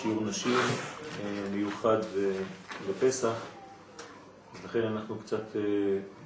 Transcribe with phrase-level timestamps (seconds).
[0.00, 0.58] בשיעור נשים
[1.22, 1.98] אה, מיוחד
[2.90, 3.32] בפסח,
[4.64, 5.60] לכן אנחנו קצת אה,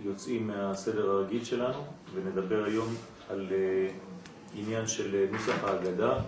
[0.00, 2.94] יוצאים מהסדר הרגיל שלנו ונדבר היום
[3.30, 3.88] על אה,
[4.54, 6.18] עניין של נוסח ההגדה.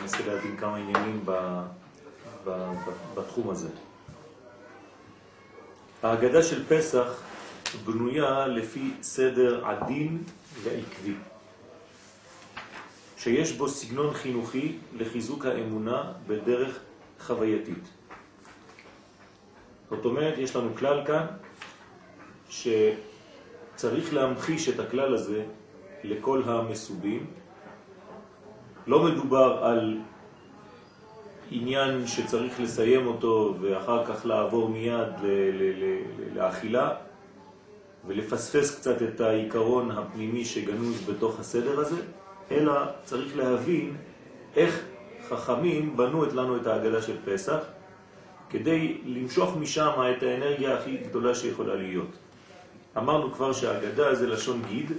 [0.00, 1.24] ננסה להבין כמה עניינים
[3.14, 3.68] בתחום הזה.
[6.02, 7.22] ההגדה של פסח
[7.84, 10.22] בנויה לפי סדר עדין
[10.62, 11.14] ועקבי.
[13.22, 16.78] שיש בו סגנון חינוכי לחיזוק האמונה בדרך
[17.20, 17.88] חווייתית.
[19.90, 21.26] זאת אומרת, יש לנו כלל כאן
[22.48, 25.44] שצריך להמחיש את הכלל הזה
[26.04, 27.26] לכל המסובים.
[28.86, 29.98] לא מדובר על
[31.50, 35.12] עניין שצריך לסיים אותו ואחר כך לעבור מיד
[36.34, 36.94] לאכילה
[38.06, 42.02] ולפספס קצת את העיקרון הפנימי שגנוז בתוך הסדר הזה,
[42.50, 42.72] אלא
[43.04, 43.96] צריך להבין
[44.56, 44.84] איך
[45.28, 47.58] חכמים בנו את לנו את ההגדה של פסח,
[48.50, 52.10] כדי למשוך משם את האנרגיה הכי גדולה שיכולה להיות.
[52.96, 54.92] אמרנו כבר שההגדה זה לשון גיד,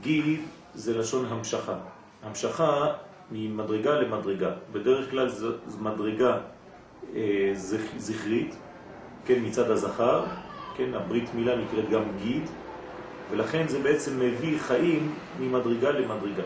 [0.00, 0.40] גיד
[0.74, 1.74] זה לשון המשכה.
[2.22, 2.92] המשכה
[3.30, 4.50] ממדרגה למדרגה.
[4.72, 6.38] בדרך כלל זו מדרגה
[7.14, 7.52] אה,
[7.96, 8.56] זכרית,
[9.24, 10.24] כן, מצד הזכר,
[10.76, 12.42] כן, הברית מילה נקראת גם גיד,
[13.30, 16.42] ולכן זה בעצם מביא חיים ממדרגה למדרגה.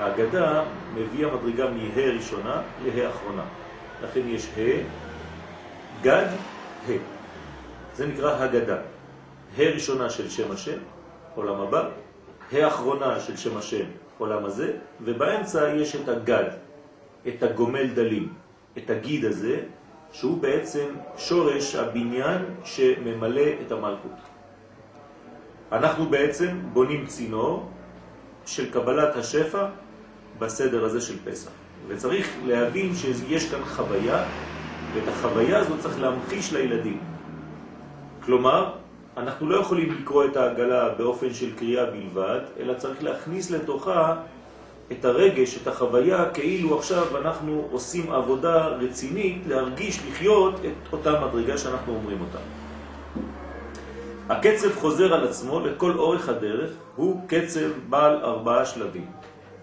[0.00, 3.44] ההגדה מביאה מדרגה מה ראשונה לה אחרונה.
[4.02, 4.82] לכן יש ה',
[6.02, 6.26] גד,
[6.88, 6.92] ה'.
[7.94, 8.76] זה נקרא הגדה.
[9.58, 10.78] ה' ראשונה של שם השם,
[11.34, 11.88] עולם הבא,
[12.52, 13.84] ה' אחרונה של שם השם,
[14.18, 16.50] עולם הזה, ובאמצע יש את הגד,
[17.28, 18.32] את הגומל דלים,
[18.78, 19.60] את הגיד הזה,
[20.12, 20.86] שהוא בעצם
[21.16, 24.33] שורש הבניין שממלא את המלכות.
[25.72, 27.68] אנחנו בעצם בונים צינור
[28.46, 29.66] של קבלת השפע
[30.38, 31.50] בסדר הזה של פסח.
[31.88, 34.24] וצריך להבין שיש כאן חוויה,
[34.94, 37.00] ואת החוויה הזאת צריך להמחיש לילדים.
[38.24, 38.72] כלומר,
[39.16, 44.16] אנחנו לא יכולים לקרוא את העגלה באופן של קריאה בלבד, אלא צריך להכניס לתוכה
[44.92, 51.58] את הרגש, את החוויה, כאילו עכשיו אנחנו עושים עבודה רצינית להרגיש, לחיות את אותה מדרגה
[51.58, 52.63] שאנחנו אומרים אותה.
[54.28, 59.06] הקצב חוזר על עצמו לכל אורך הדרך, הוא קצב בעל ארבעה שלבים.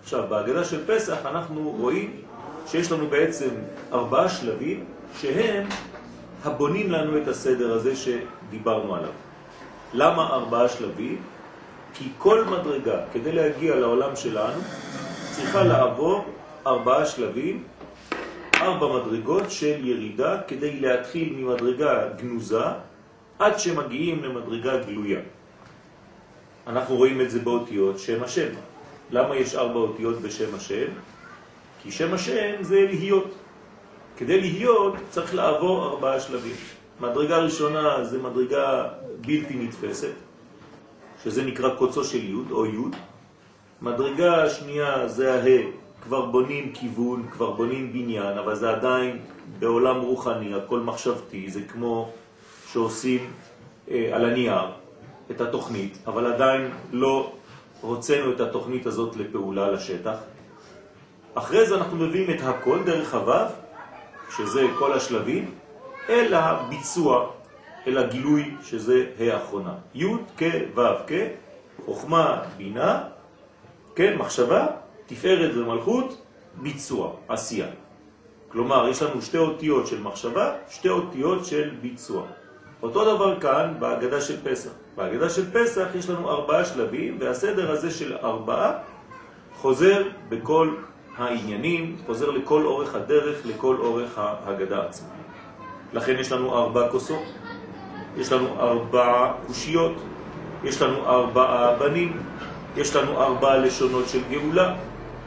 [0.03, 2.21] עכשיו, בהגדה של פסח אנחנו רואים
[2.67, 3.49] שיש לנו בעצם
[3.93, 4.85] ארבעה שלבים
[5.19, 5.67] שהם
[6.43, 9.11] הבונים לנו את הסדר הזה שדיברנו עליו.
[9.93, 11.21] למה ארבעה שלבים?
[11.93, 14.61] כי כל מדרגה, כדי להגיע לעולם שלנו,
[15.31, 16.25] צריכה לעבור
[16.67, 17.63] ארבעה שלבים,
[18.55, 22.65] ארבע מדרגות של ירידה, כדי להתחיל ממדרגה גנוזה
[23.41, 25.19] עד שמגיעים למדרגה גלויה.
[26.67, 28.53] אנחנו רואים את זה באותיות שם השם.
[29.11, 30.87] למה יש ארבע אותיות בשם השם?
[31.81, 33.33] כי שם השם זה להיות.
[34.17, 36.55] כדי להיות צריך לעבור ארבעה שלבים.
[36.99, 38.87] מדרגה ראשונה זה מדרגה
[39.25, 40.13] בלתי נתפסת,
[41.23, 42.93] שזה נקרא קוצו של י' או י'.
[43.81, 45.57] מדרגה שנייה זה הה,
[46.03, 49.19] כבר בונים כיוון, כבר בונים בניין, אבל זה עדיין
[49.59, 52.11] בעולם רוחני, הכל מחשבתי, זה כמו
[52.73, 53.31] שעושים
[53.91, 54.71] אה, על הנייר
[55.31, 57.31] את התוכנית, אבל עדיין לא
[57.81, 60.15] הוצאנו את התוכנית הזאת לפעולה לשטח.
[61.33, 63.45] אחרי זה אנחנו מביאים את הכל דרך הוו,
[64.35, 65.51] שזה כל השלבים,
[66.09, 67.29] אל הביצוע,
[67.87, 69.73] אל הגילוי, שזה האחרונה.
[69.95, 70.05] י'
[70.37, 70.43] כ'
[70.75, 71.13] ו' כ',
[71.85, 73.03] חוכמה, בינה,
[73.95, 74.67] כן, מחשבה,
[75.05, 76.21] תפארת ומלכות,
[76.55, 77.67] ביצוע, עשייה.
[78.47, 82.25] כלומר, יש לנו שתי אותיות של מחשבה, שתי אותיות של ביצוע.
[82.83, 84.69] אותו דבר כאן בהגדה של פסח.
[84.95, 88.71] בהגדה של פסח יש לנו ארבעה שלבים, והסדר הזה של ארבעה
[89.55, 90.73] חוזר בכל
[91.17, 95.07] העניינים, חוזר לכל אורך הדרך, לכל אורך ההגדה עצמה.
[95.93, 97.23] לכן יש לנו ארבע כוסות,
[98.17, 99.93] יש לנו ארבע קושיות,
[100.63, 102.17] יש לנו ארבעה בנים,
[102.77, 104.75] יש לנו ארבע לשונות של גאולה,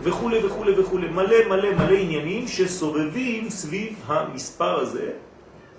[0.02, 5.10] וכו' וכו' וכו', מלא מלא מלא עניינים שסובבים סביב המספר הזה,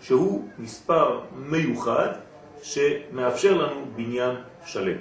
[0.01, 2.09] שהוא מספר מיוחד
[2.61, 4.97] שמאפשר לנו בניין שלם.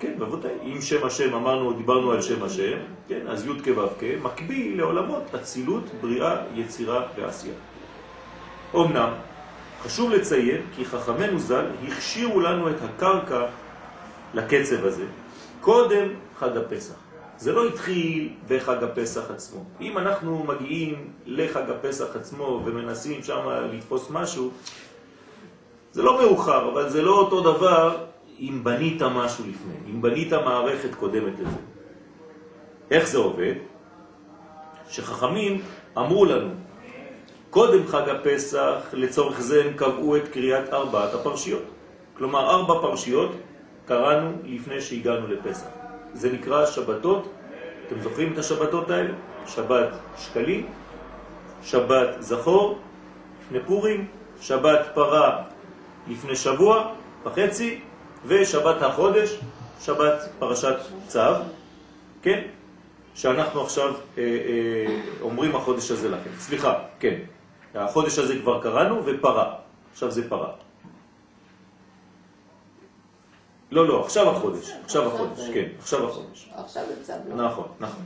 [0.00, 0.52] כן, בוודאי.
[0.62, 2.78] אם שם השם, אמרנו, דיברנו על שם השם,
[3.08, 7.54] כן, אז י' כו' כ', מקביל לעולמות אצילות, בריאה, יצירה ועשייה.
[8.74, 9.10] אמנם,
[9.82, 13.46] חשוב לציין כי חכמנו ז"ל הכשירו לנו את הקרקע
[14.34, 15.04] לקצב הזה
[15.60, 17.05] קודם חג הפסח.
[17.38, 19.64] זה לא התחיל בחג הפסח עצמו.
[19.80, 24.50] אם אנחנו מגיעים לחג הפסח עצמו ומנסים שם לתפוס משהו,
[25.92, 27.96] זה לא מאוחר, אבל זה לא אותו דבר
[28.40, 31.56] אם בנית משהו לפני, אם בנית מערכת קודמת לזה.
[32.90, 33.54] איך זה עובד?
[34.88, 35.62] שחכמים
[35.98, 36.50] אמרו לנו,
[37.50, 41.62] קודם חג הפסח, לצורך זה הם קבעו את קריאת ארבעת הפרשיות.
[42.16, 43.32] כלומר, ארבע פרשיות
[43.86, 45.75] קראנו לפני שהגענו לפסח.
[46.16, 47.28] זה נקרא שבתות.
[47.86, 49.14] אתם זוכרים את השבתות האלה?
[49.46, 50.66] שבת שקלים,
[51.62, 52.78] שבת זכור,
[53.44, 54.06] לפני פורים,
[54.40, 55.42] שבת פרה
[56.08, 56.92] לפני שבוע
[57.24, 57.80] וחצי,
[58.26, 59.40] ושבת החודש,
[59.80, 60.76] שבת פרשת
[61.06, 61.20] צו,
[62.22, 62.40] כן?
[63.14, 66.30] שאנחנו עכשיו אה, אה, אומרים החודש הזה לכם.
[66.38, 67.18] סליחה, כן.
[67.74, 69.54] החודש הזה כבר קראנו ופרה.
[69.92, 70.65] עכשיו זה פרה.
[73.70, 74.70] לא, לא, עכשיו החודש.
[74.84, 76.50] עכשיו החודש, כן, עכשיו החודש.
[76.54, 76.84] עכשיו
[77.28, 77.44] לא?
[77.46, 78.02] נכון, נכון.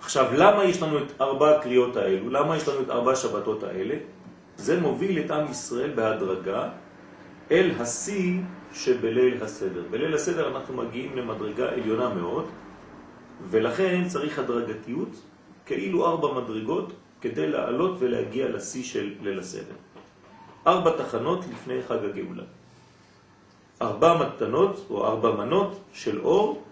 [0.00, 2.30] עכשיו, למה יש לנו את ארבע הקריאות האלו?
[2.30, 3.94] למה יש לנו את ארבע השבתות האלה?
[4.56, 6.68] זה מוביל את עם ישראל בהדרגה
[7.50, 8.40] אל השיא
[8.72, 9.82] שבליל הסדר.
[9.90, 12.46] בליל הסדר אנחנו מגיעים למדרגה עליונה מאוד,
[13.50, 15.08] ולכן צריך הדרגתיות,
[15.66, 19.74] כאילו ארבע מדרגות, כדי לעלות ולהגיע לשיא של ליל הסדר.
[20.66, 22.44] ארבע תחנות לפני חג הגאולה.
[23.82, 26.62] ארבע מתנות או ארבע מנות של אור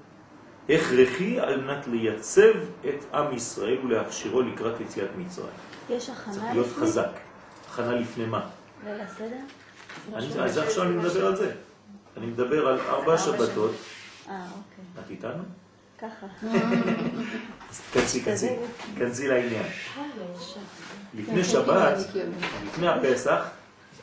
[0.69, 2.51] הכרחי על מנת לייצב
[2.89, 5.49] את עם ישראל ולהכשירו לקראת יציאת מצרים.
[5.91, 6.83] יש הכנה צריך להיות לפני?
[6.87, 7.09] חזק.
[7.71, 8.41] הכנה לפני מה?
[8.87, 9.25] ליל הסדר?
[10.15, 11.53] אני- אז עכשיו אני מדבר על זה.
[12.17, 13.71] אני מדבר על ארבע שבתות.
[14.29, 14.85] אה, אוקיי.
[15.05, 15.43] את איתנו?
[15.99, 16.27] ככה.
[17.93, 18.49] כנסי, כנסי,
[18.99, 19.67] כנסי לעניין.
[21.15, 21.97] לפני שבת,
[22.67, 23.49] לפני הפסח,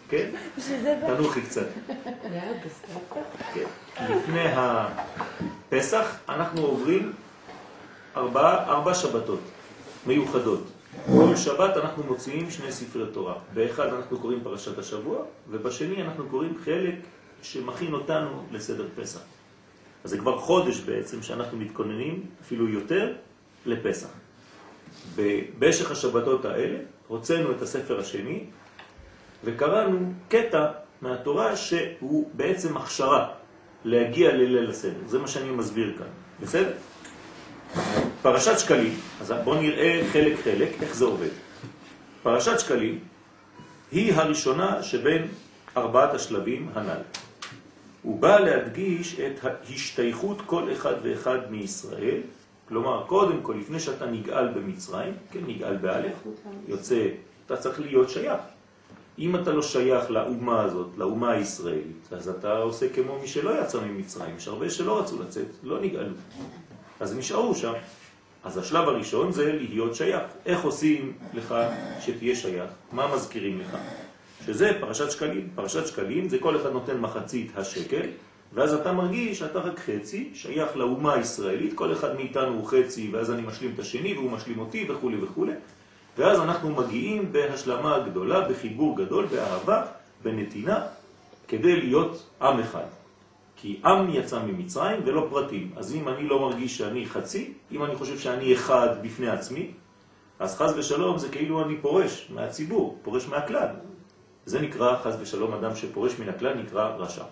[0.10, 0.30] כן?
[1.08, 1.68] תנוחי קצת.
[3.54, 3.66] כן.
[4.10, 7.14] לפני הפסח אנחנו עוברים
[8.16, 9.40] ארבע, ארבע שבתות
[10.06, 10.64] מיוחדות.
[11.06, 13.36] כל שבת אנחנו מוציאים שני ספרי תורה.
[13.54, 15.18] באחד אנחנו קוראים פרשת השבוע,
[15.50, 16.96] ובשני אנחנו קוראים חלק
[17.42, 19.20] שמכין אותנו לסדר פסח.
[20.04, 23.14] אז זה כבר חודש בעצם שאנחנו מתכוננים, אפילו יותר,
[23.66, 24.08] לפסח.
[25.16, 28.44] במשך השבתות האלה הוצאנו את הספר השני
[29.46, 30.66] וקראנו קטע
[31.02, 33.28] מהתורה שהוא בעצם הכשרה
[33.86, 35.00] להגיע לליל הסדר.
[35.08, 36.08] זה מה שאני מסביר כאן,
[36.42, 36.72] בסדר?
[38.22, 41.30] פרשת שקלים, אז בואו נראה חלק חלק איך זה עובד.
[42.24, 43.00] פרשת שקלים
[43.92, 45.28] היא הראשונה שבין
[45.78, 47.02] ארבעת השלבים הנ"ל.
[48.02, 52.22] הוא בא להדגיש את ההשתייכות כל אחד ואחד מישראל,
[52.68, 56.14] כלומר, קודם כל, לפני שאתה נגאל במצרים, כן, נגאל באלף,
[56.68, 57.08] יוצא,
[57.46, 58.42] אתה צריך להיות שייך.
[59.20, 63.80] אם אתה לא שייך לאומה הזאת, לאומה הישראלית, אז אתה עושה כמו מי שלא יצא
[63.82, 64.36] ממצרים.
[64.38, 66.14] יש הרבה שלא רצו לצאת, לא נגאלו.
[67.00, 67.74] אז נשארו שם.
[68.44, 70.24] אז השלב הראשון זה להיות שייך.
[70.46, 71.56] איך עושים לך
[72.00, 72.70] שתהיה שייך?
[72.92, 73.78] מה מזכירים לך?
[74.46, 75.50] שזה פרשת שקלים.
[75.56, 78.08] פרשת שקלים זה כל אחד נותן מחצית השקל,
[78.54, 83.32] ואז אתה מרגיש שאתה רק חצי, שייך לאומה הישראלית, כל אחד מאיתנו הוא חצי, ואז
[83.32, 85.46] אני משלים את השני והוא משלים אותי וכו' וכו'.
[86.18, 89.86] ואז אנחנו מגיעים בהשלמה גדולה, בחיבור גדול, באהבה,
[90.24, 90.80] בנתינה,
[91.48, 92.86] כדי להיות עם אחד.
[93.56, 95.72] כי עם יצא ממצרים ולא פרטים.
[95.76, 99.72] אז אם אני לא מרגיש שאני חצי, אם אני חושב שאני אחד בפני עצמי,
[100.40, 103.68] אז חז ושלום זה כאילו אני פורש מהציבור, פורש מהכלל.
[104.46, 107.24] זה נקרא חז ושלום אדם שפורש מן הכלל נקרא רשע,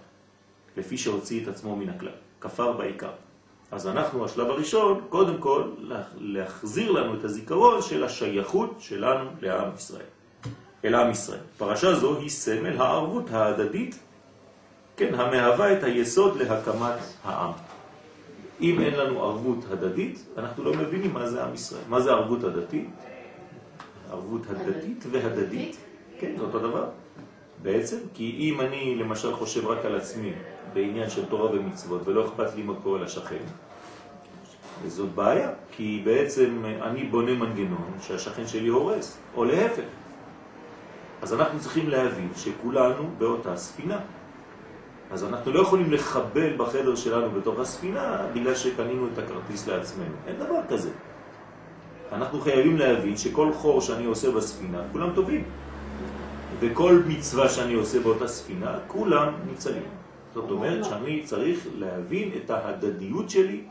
[0.77, 3.11] לפי שהוציא את עצמו מן הכלל, כפר בעיקר.
[3.73, 5.63] אז אנחנו, השלב הראשון, קודם כל,
[6.19, 10.05] להחזיר לנו את הזיכרון של השייכות שלנו לעם ישראל,
[10.85, 11.39] אל עם ישראל.
[11.57, 13.99] פרשה זו היא סמל הערבות ההדדית,
[14.97, 17.51] כן, המהווה את היסוד להקמת העם.
[18.61, 21.83] אם אין לנו ערבות הדדית, אנחנו לא מבינים מה זה עם ישראל.
[21.89, 22.89] מה זה ערבות הדדית?
[24.11, 25.77] ערבות הדדית והדדית.
[26.19, 26.85] כן, זה אותו דבר.
[27.61, 30.33] בעצם, כי אם אני למשל חושב רק על עצמי
[30.73, 33.43] בעניין של תורה ומצוות ולא אכפת לי מה קורה לשכן,
[34.83, 39.83] וזאת בעיה, כי בעצם אני בונה מנגנון שהשכן שלי הורס, או להפך.
[41.21, 43.99] אז אנחנו צריכים להבין שכולנו באותה ספינה.
[45.11, 50.15] אז אנחנו לא יכולים לחבל בחדר שלנו בתוך הספינה בגלל שקנינו את הכרטיס לעצמנו.
[50.27, 50.89] אין דבר כזה.
[52.11, 55.43] אנחנו חייבים להבין שכל חור שאני עושה בספינה, כולם טובים.
[56.59, 60.02] וכל מצווה שאני עושה באותה ספינה, כולם ניצלים.
[60.33, 63.61] זאת אומרת שאני צריך להבין את ההדדיות שלי,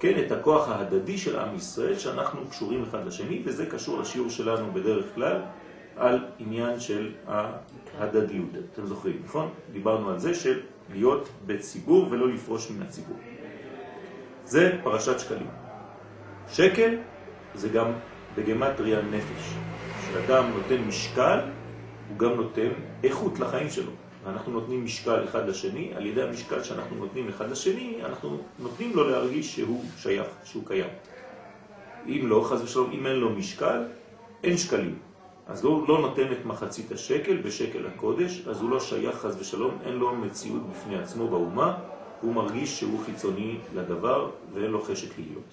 [0.00, 4.72] כן, את הכוח ההדדי של עם ישראל, שאנחנו קשורים אחד לשני, וזה קשור לשיעור שלנו
[4.72, 5.42] בדרך כלל
[5.96, 7.12] על עניין של
[7.98, 8.48] ההדדיות.
[8.72, 9.48] אתם זוכרים, נכון?
[9.72, 10.60] דיברנו על זה של
[10.92, 13.16] להיות בציבור ולא לפרוש מן הציבור.
[14.44, 15.46] זה פרשת שקלים.
[16.48, 16.94] שקל
[17.54, 17.92] זה גם
[18.36, 19.54] בגמטריה נפש.
[20.00, 21.38] כשאדם נותן משקל,
[22.08, 22.68] הוא גם נותן
[23.04, 23.92] איכות לחיים שלו.
[24.24, 29.10] ואנחנו נותנים משקל אחד לשני, על ידי המשקל שאנחנו נותנים אחד לשני, אנחנו נותנים לו
[29.10, 30.90] להרגיש שהוא שייך, שהוא קיים.
[32.06, 33.82] אם לא, חז ושלום, אם אין לו משקל,
[34.44, 34.98] אין שקלים.
[35.46, 39.78] אז לא, לא נותן את מחצית השקל בשקל הקודש, אז הוא לא שייך חז ושלום,
[39.84, 41.76] אין לו מציאות בפני עצמו באומה,
[42.20, 45.44] הוא מרגיש שהוא חיצוני לדבר ואין לו חשק להיות.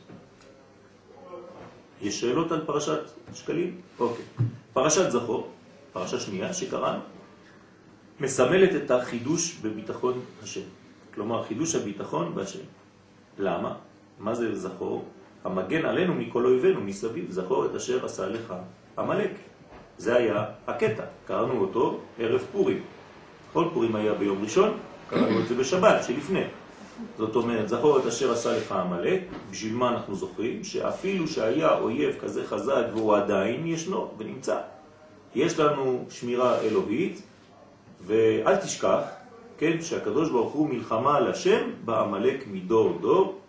[2.02, 3.00] יש שאלות על פרשת
[3.34, 3.82] שקלים?
[4.00, 4.26] אוקיי.
[4.74, 5.50] פרשת זכור,
[5.94, 7.00] פרשה שנייה שקראנו,
[8.20, 10.62] מסמלת את החידוש בביטחון השם.
[11.14, 12.60] כלומר, חידוש הביטחון בהשם.
[13.40, 13.76] למה?
[14.20, 15.06] מה זה זכור?
[15.44, 18.54] המגן עלינו מכל אויבינו מסביב, זכור את אשר עשה לך
[18.98, 19.32] המלאק.
[19.98, 22.82] זה היה הקטע, קראנו אותו ערב פורים.
[23.54, 24.78] כל פורים היה ביום ראשון,
[25.10, 26.44] קראנו את זה בשבת שלפני.
[27.18, 29.22] זאת אומרת, זכור את אשר עשה לך המלאק,
[29.52, 30.64] בשביל מה אנחנו זוכרים?
[30.64, 34.60] שאפילו שהיה אויב כזה חזק והוא עדיין ישנו ונמצא.
[35.36, 37.22] יש לנו שמירה אלוהית,
[38.06, 39.00] ואל תשכח,
[39.58, 43.40] כן, שהקדוש ברוך הוא מלחמה על השם בעמלק מדור דור,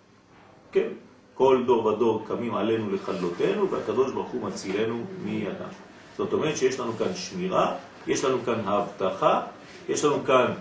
[0.72, 0.88] כן,
[1.34, 5.72] כל דור ודור קמים עלינו לכלותנו, והקדוש ברוך הוא מצילנו מידם.
[6.16, 7.74] זאת אומרת שיש לנו כאן שמירה,
[8.06, 9.40] יש לנו כאן הבטחה,
[9.88, 10.52] יש לנו כאן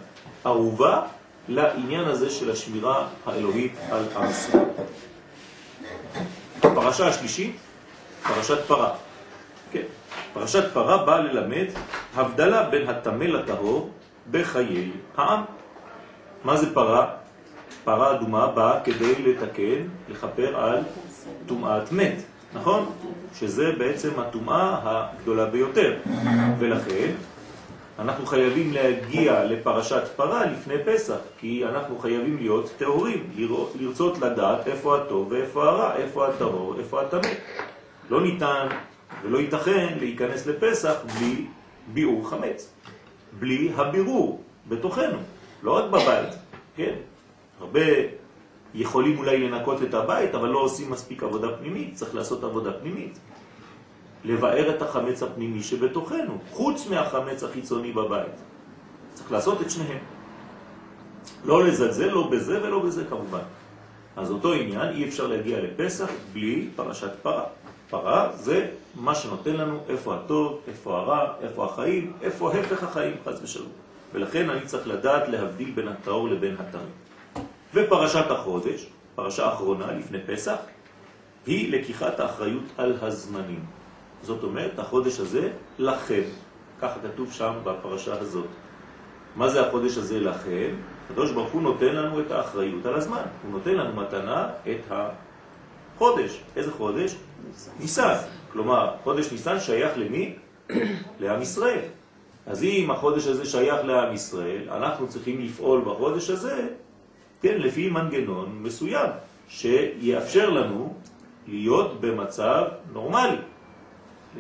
[0.44, 1.02] ערובה
[1.48, 4.64] לעניין הזה של השמירה האלוהית על עם ישראל.
[6.64, 7.56] הפרשה השלישית,
[8.24, 8.94] פרשת פרה.
[9.72, 9.84] כן,
[10.40, 11.66] פרשת פרה באה ללמד
[12.16, 13.90] הבדלה בין הטמא לטהור
[14.32, 15.42] בחיי העם.
[16.44, 17.08] מה זה פרה?
[17.84, 20.80] פרה אדומה באה כדי לתקן, לכפר על
[21.46, 22.16] טומאת מת,
[22.54, 22.92] נכון?
[23.40, 25.94] שזה בעצם הטומאה הגדולה ביותר.
[26.60, 27.12] ולכן
[28.00, 33.30] אנחנו חייבים להגיע לפרשת פרה לפני פסח, כי אנחנו חייבים להיות טהורים,
[33.80, 37.30] לרצות לדעת איפה הטוב ואיפה הרע, איפה הטהור, איפה הטמא.
[38.10, 38.68] לא ניתן
[39.24, 41.46] ולא ייתכן להיכנס לפסח בלי
[41.94, 42.74] ביאור חמץ,
[43.40, 45.18] בלי הבירור בתוכנו,
[45.64, 46.34] לא רק בבית,
[46.76, 46.96] כן?
[47.60, 47.82] הרבה
[48.74, 53.20] יכולים אולי לנקות את הבית, אבל לא עושים מספיק עבודה פנימית, צריך לעשות עבודה פנימית.
[54.24, 58.36] לבאר את החמץ הפנימי שבתוכנו, חוץ מהחמץ החיצוני בבית.
[59.14, 60.00] צריך לעשות את שניהם.
[61.46, 63.46] לא לזלזל, לא בזה ולא בזה כמובן.
[64.16, 67.44] אז אותו עניין, אי אפשר להגיע לפסח בלי פרשת פרה.
[67.90, 73.40] פרה זה מה שנותן לנו איפה הטוב, איפה הרע, איפה החיים, איפה הפך החיים, חס
[73.44, 73.70] ושלום.
[74.14, 77.44] ולכן אני צריך לדעת להבדיל בין הטהור לבין הטמא.
[77.74, 80.56] ופרשת החודש, פרשה אחרונה לפני פסח,
[81.46, 83.66] היא לקיחת האחריות על הזמנים.
[84.22, 86.24] זאת אומרת, החודש הזה לכם.
[86.82, 88.48] ככה כתוב שם בפרשה הזאת.
[89.36, 90.70] מה זה החודש הזה לכם?
[91.06, 93.22] הקדוש ברוך הוא נותן לנו את האחריות על הזמן.
[93.44, 94.92] הוא נותן לנו מתנה את
[95.98, 96.42] החודש.
[96.56, 97.16] איזה חודש?
[97.80, 98.16] ניסן.
[98.52, 100.36] כלומר, חודש ניסן שייך למי?
[101.20, 101.80] לעם ישראל.
[102.46, 106.68] אז אם החודש הזה שייך לעם ישראל, אנחנו צריכים לפעול בחודש הזה,
[107.42, 109.10] כן, לפי מנגנון מסוים,
[109.50, 110.94] שיאפשר לנו
[111.48, 112.64] להיות במצב
[112.94, 113.38] נורמלי.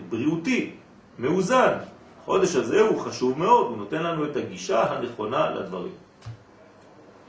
[0.10, 0.72] בריאותי,
[1.20, 1.74] מאוזן.
[2.22, 5.94] החודש הזה הוא חשוב מאוד, הוא נותן לנו את הגישה הנכונה לדברים.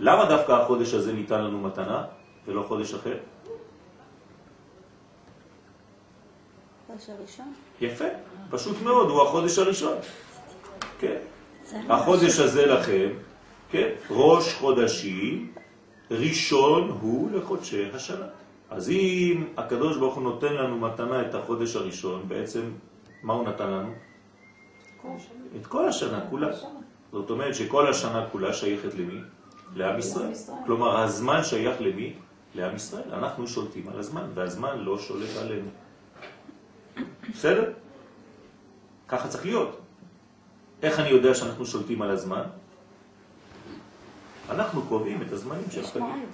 [0.01, 2.05] למה דווקא החודש הזה ניתן לנו מתנה
[2.47, 3.17] ולא חודש אחר?
[6.89, 7.53] חודש הראשון?
[7.81, 8.05] יפה,
[8.51, 9.97] פשוט מאוד, הוא החודש הראשון.
[10.99, 11.17] כן.
[11.89, 13.09] החודש הזה לכם,
[13.71, 15.53] כן, ראש חודשים,
[16.11, 18.27] ראשון הוא לחודשי השנה.
[18.71, 22.63] אז אם הקדוש ברוך הוא נותן לנו מתנה את החודש הראשון, בעצם
[23.23, 23.93] מה הוא נתן לנו?
[25.61, 26.49] את כל השנה כולה.
[27.13, 29.21] זאת אומרת שכל השנה כולה שייכת למי?
[29.75, 30.33] לעם ישראל.
[30.67, 32.13] כלומר, הזמן שייך למי?
[32.55, 33.13] לעם ישראל.
[33.13, 35.69] אנחנו שולטים על הזמן, והזמן לא שולט עלינו.
[37.35, 37.73] בסדר?
[39.09, 39.81] ככה צריך להיות.
[40.83, 42.43] איך אני יודע שאנחנו שולטים על הזמן?
[44.51, 46.27] אנחנו קובעים את הזמנים של החגים.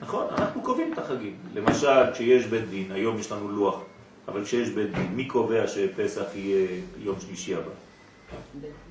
[0.00, 1.36] נכון, אנחנו קובעים את החגים.
[1.54, 3.80] למשל, כשיש בית דין, היום יש לנו לוח,
[4.28, 7.70] אבל כשיש בית דין, מי קובע שפסח יהיה יום שלישי הבא?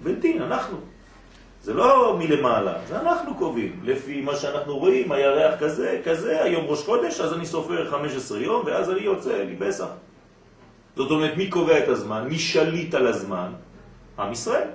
[0.04, 0.78] בית דין, אנחנו.
[1.62, 3.80] זה לא מלמעלה, זה אנחנו קובעים.
[3.84, 8.66] לפי מה שאנחנו רואים, הירח כזה, כזה, היום ראש חודש, אז אני סופר 15 יום,
[8.66, 9.88] ואז אני יוצא לי פסח.
[10.96, 12.28] זאת אומרת, מי קובע את הזמן?
[12.30, 13.52] מי שליט על הזמן?
[14.20, 14.68] עם ישראל.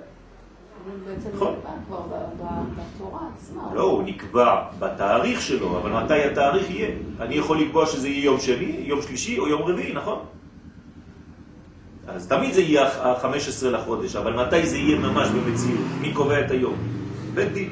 [1.33, 1.55] נכון.
[3.73, 6.95] לא, הוא נקבע בתאריך שלו, אבל מתי התאריך יהיה?
[7.19, 10.25] אני יכול לקבוע שזה יהיה יום שני, יום שלישי או יום רביעי, נכון?
[12.07, 15.85] אז תמיד זה יהיה ה-15 לחודש, אבל מתי זה יהיה ממש במציאות?
[16.01, 16.75] מי קובע את היום?
[17.33, 17.69] בית דין.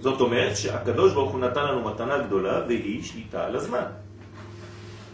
[0.00, 3.84] זאת אומרת שהקדוש ברוך הוא נתן לנו מתנה גדולה והיא שליטה על הזמן.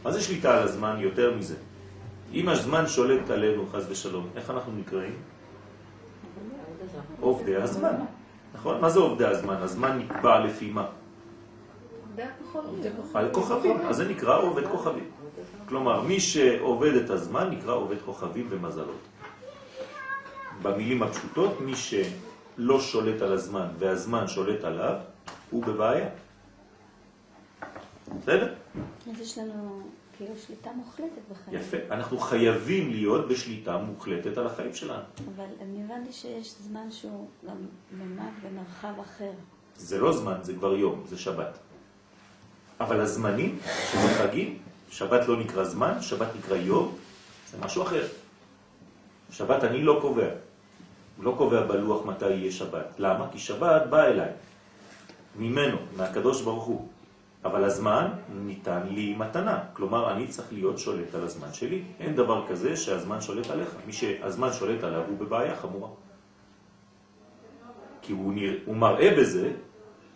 [0.04, 1.54] מה זה שליטה על הזמן יותר מזה?
[2.32, 5.16] אם הזמן שולט עלינו, חז ושלום, איך אנחנו נקראים?
[7.20, 7.94] עובדי הזמן.
[8.54, 8.80] נכון?
[8.80, 9.54] מה זה עובדי הזמן?
[9.54, 10.86] הזמן נקבע לפי מה?
[13.14, 15.10] על כוכבים, אז זה נקרא עובד כוכבים.
[15.68, 19.02] כלומר, מי שעובד את הזמן נקרא עובד כוכבים ומזלות.
[20.62, 24.94] במילים הפשוטות, מי שלא שולט על הזמן והזמן שולט עליו,
[25.50, 26.08] הוא בבעיה.
[28.20, 28.54] בסדר?
[29.10, 29.82] אז יש לנו
[30.16, 31.60] כאילו שליטה מוחלטת בחיים.
[31.60, 31.76] יפה.
[31.90, 35.02] אנחנו חייבים להיות בשליטה מוחלטת על החיים שלנו.
[35.36, 37.56] אבל אני הבנתי שיש זמן שהוא גם
[37.92, 39.30] ממד במרחב אחר.
[39.76, 41.58] זה לא זמן, זה כבר יום, זה שבת.
[42.80, 43.58] אבל הזמנים,
[43.92, 44.58] שזה חגים,
[44.90, 46.94] שבת לא נקרא זמן, שבת נקרא יום,
[47.50, 48.06] זה משהו אחר.
[49.30, 50.28] שבת אני לא קובע.
[51.20, 52.86] לא קובע בלוח מתי יהיה שבת.
[52.98, 53.28] למה?
[53.32, 54.30] כי שבת בא אליי.
[55.36, 56.88] ממנו, מהקדוש ברוך הוא.
[57.44, 59.60] אבל הזמן ניתן לי מתנה.
[59.72, 61.82] כלומר, אני צריך להיות שולט על הזמן שלי.
[62.00, 63.74] אין דבר כזה שהזמן שולט עליך.
[63.86, 65.88] מי שהזמן שולט עליו הוא בבעיה חמורה.
[68.02, 68.52] כי הוא, נרא...
[68.64, 69.52] הוא מראה בזה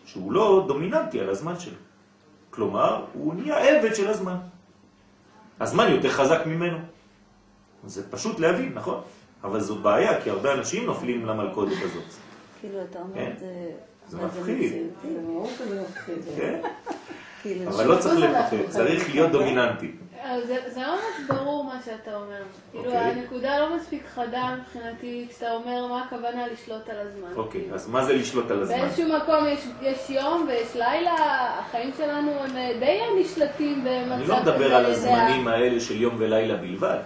[0.05, 1.77] שהוא לא דומיננטי על הזמן שלו.
[2.51, 4.37] כלומר, הוא נהיה עבד של הזמן.
[5.61, 6.79] הזמן יותר חזק ממנו.
[7.85, 9.01] זה פשוט להבין, נכון?
[9.45, 12.05] אבל זאת בעיה, כי הרבה אנשים נופלים למלכודת הזאת.
[12.61, 13.33] כאילו, אתה אומר כן.
[13.39, 13.71] זה...
[14.11, 14.73] זה אבל מפחיד.
[15.83, 16.17] מפחיד.
[16.37, 16.61] כן?
[17.69, 19.31] אבל לא צריך לפחד, צריך להיות.
[19.33, 19.91] דומיננטי.
[20.47, 22.43] זה זה ממש ברור מה שאתה אומר.
[22.73, 22.99] כאילו, אוקיי.
[22.99, 27.29] הנקודה לא מספיק חדה מבחינתי כשאתה אומר מה הכוונה לשלוט על הזמן.
[27.37, 28.79] אוקיי, אז מה זה לשלוט על הזמן?
[28.81, 31.15] באיזשהו מקום יש, יש יום ויש לילה,
[31.59, 36.15] החיים שלנו הם אה, די נשלטים במצב אני לא מדבר על הזמנים האלה של יום
[36.19, 36.99] ולילה בלבד.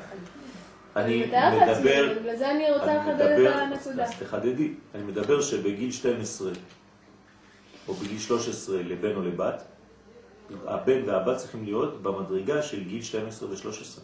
[0.97, 2.15] אני מדבר...
[2.21, 4.05] בגלל זה אני רוצה לחדד מדבר- את הנקודה.
[4.05, 4.73] אז תחדדי.
[4.95, 6.51] אני מדבר שבגיל 12
[7.89, 9.65] או בגיל 13 לבן או לבת,
[10.67, 14.01] הבן והבת צריכים להיות במדרגה של גיל 12 ו-13.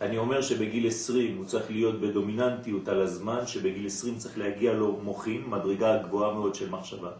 [0.00, 5.00] אני אומר שבגיל 20 הוא צריך להיות בדומיננטיות על הזמן, שבגיל 20 צריך להגיע לו
[5.02, 7.10] מוחין, מדרגה גבוהה מאוד של מחשבה.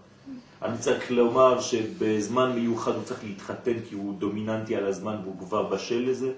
[0.62, 5.62] אני צריך לומר שבזמן מיוחד הוא צריך להתחתן כי הוא דומיננטי על הזמן והוא כבר
[5.62, 6.32] בשל לזה.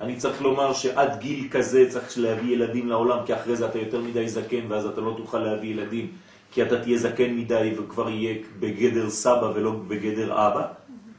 [0.00, 4.00] אני צריך לומר שעד גיל כזה צריך להביא ילדים לעולם, כי אחרי זה אתה יותר
[4.00, 6.10] מדי זקן ואז אתה לא תוכל להביא ילדים,
[6.52, 10.66] כי אתה תהיה זקן מדי וכבר יהיה בגדר סבא ולא בגדר אבא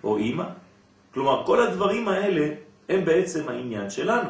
[0.04, 0.44] או אימא.
[1.14, 2.48] כלומר, כל הדברים האלה
[2.90, 4.30] הם בעצם העניין שלנו.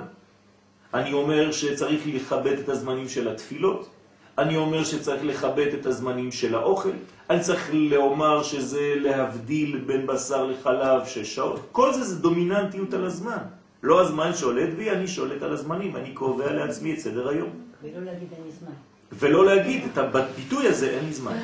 [0.93, 3.89] אני אומר שצריך לכבד את הזמנים של התפילות,
[4.37, 6.91] אני אומר שצריך לכבד את הזמנים של האוכל,
[7.29, 13.05] אני צריך לומר שזה להבדיל בין בשר לחלב, שש שעות, כל זה זה דומיננטיות על
[13.05, 13.37] הזמן.
[13.83, 17.49] לא הזמן שולט בי, אני שולט על הזמנים, אני קובע לעצמי את סדר היום.
[17.83, 18.92] ולא להגיד אין לי זמן.
[19.19, 21.37] ולא להגיד את הביטוי הזה, אין לי זמן.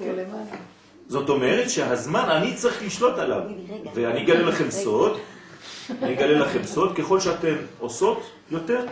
[0.00, 0.44] למעלה.
[1.08, 3.40] זאת אומרת שהזמן, אני צריך לשלוט עליו.
[3.94, 5.16] ואני אגלה לכם סוד,
[6.02, 8.86] אני אגלה לכם סוד, ככל שאתן עושות יותר,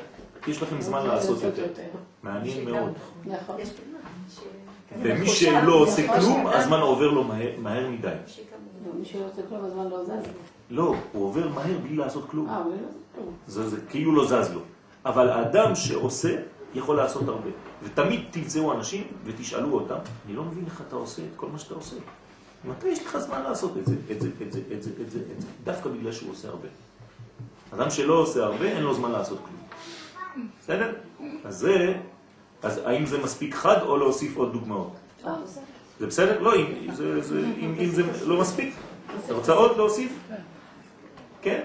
[0.48, 1.64] יש לכם זמן לעשות יותר.
[2.22, 2.92] מעניין מאוד.
[3.24, 3.56] נכון.
[5.02, 7.24] ומי שלא עושה כלום, הזמן עובר לו
[7.58, 8.08] מהר- מדי.
[8.98, 10.28] מי שלא עושה כלום, הזמן לא זז.
[10.70, 12.48] לא, הוא עובר מהר בלי לעשות כלום.
[12.48, 13.34] אה, הוא לא עושה כלום.
[13.46, 14.60] זה, זה כאילו לא זז לו.
[15.04, 16.36] אבל האדם שעושה,
[16.74, 17.50] יכול לעשות הרבה.
[17.82, 21.74] ותמיד תמצאו אנשים ותשאלו אותם, אני לא מבין איך אתה עושה את כל מה שאתה
[21.74, 21.96] עושה.
[22.64, 25.18] מתי יש לך זמן לעשות את זה, את זה, את זה, את זה, את זה,
[25.36, 25.46] את זה?
[25.64, 26.68] דווקא בגלל שהוא עושה הרבה.
[27.74, 29.60] אדם שלא עושה הרבה, אין לו זמן לעשות כלום.
[30.62, 30.94] בסדר?
[31.44, 31.94] אז זה,
[32.62, 34.92] אז האם זה מספיק חד או להוסיף עוד דוגמאות?
[36.00, 36.40] זה בסדר?
[36.40, 38.74] לא, אם זה, זה, אם, אם זה לא מספיק.
[39.24, 40.12] אתה רוצה עוד להוסיף?
[41.42, 41.60] כן?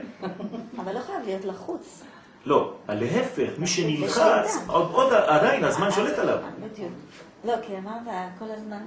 [0.77, 2.03] אבל לא חייב להיות לחוץ.
[2.45, 6.37] לא, להפך, מי שנלחץ, עוד, עוד עדיין הזמן שולט עליו.
[6.59, 6.91] בדיוק.
[7.45, 8.81] לא, כי אמרת, כל הזמן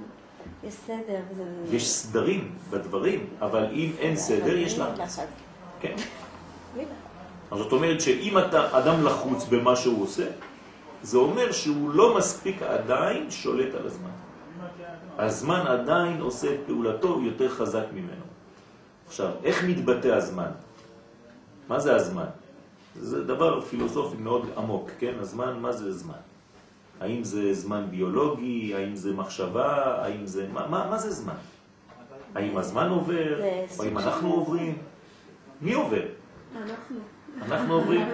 [0.63, 1.19] יש סדר.
[1.71, 5.19] יש סדרים בדברים, אבל אם אין סדר, יש לחץ.
[5.79, 5.95] כן.
[7.51, 10.25] אז זאת אומרת שאם אתה אדם לחוץ במה שהוא עושה,
[11.03, 14.09] זה אומר שהוא לא מספיק עדיין שולט על הזמן.
[15.17, 18.25] הזמן עדיין עושה את פעולתו, יותר חזק ממנו.
[19.07, 20.51] עכשיו, איך מתבטא הזמן?
[21.67, 22.25] מה זה הזמן?
[22.95, 25.13] זה דבר פילוסופי מאוד עמוק, כן?
[25.19, 26.21] הזמן, מה זה זמן?
[26.99, 28.75] האם זה זמן ביולוגי?
[28.75, 30.01] האם זה מחשבה?
[30.03, 30.47] האם זה...
[30.53, 31.33] מה, מה, מה זה זמן?
[32.35, 33.37] האם הזמן עובר?
[33.39, 34.77] זה או האם אנחנו עוברים?
[35.61, 36.05] מי עובר?
[36.55, 36.97] אנחנו.
[37.41, 38.07] אנחנו עוברים.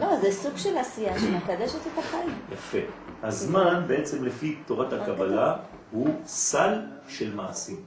[0.00, 2.38] לא, זה סוג של עשייה שמקדשת את החיים.
[2.52, 2.78] יפה.
[3.22, 5.56] הזמן בעצם לפי תורת הקבלה
[5.90, 7.80] הוא סל של מעשים.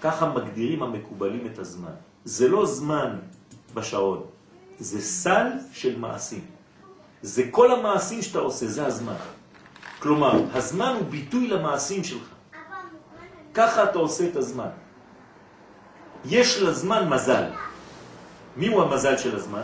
[0.00, 1.92] ככה מגדירים המקובלים את הזמן.
[2.24, 3.18] זה לא זמן
[3.74, 4.26] בשעון,
[4.82, 6.44] זה סל של מעשים.
[7.22, 9.14] זה כל המעשים שאתה עושה, זה הזמן.
[9.98, 12.28] כלומר, הזמן הוא ביטוי למעשים שלך.
[13.54, 14.68] ככה אתה עושה את הזמן.
[16.24, 17.44] יש לזמן מזל.
[18.56, 19.62] מי הוא המזל של הזמן?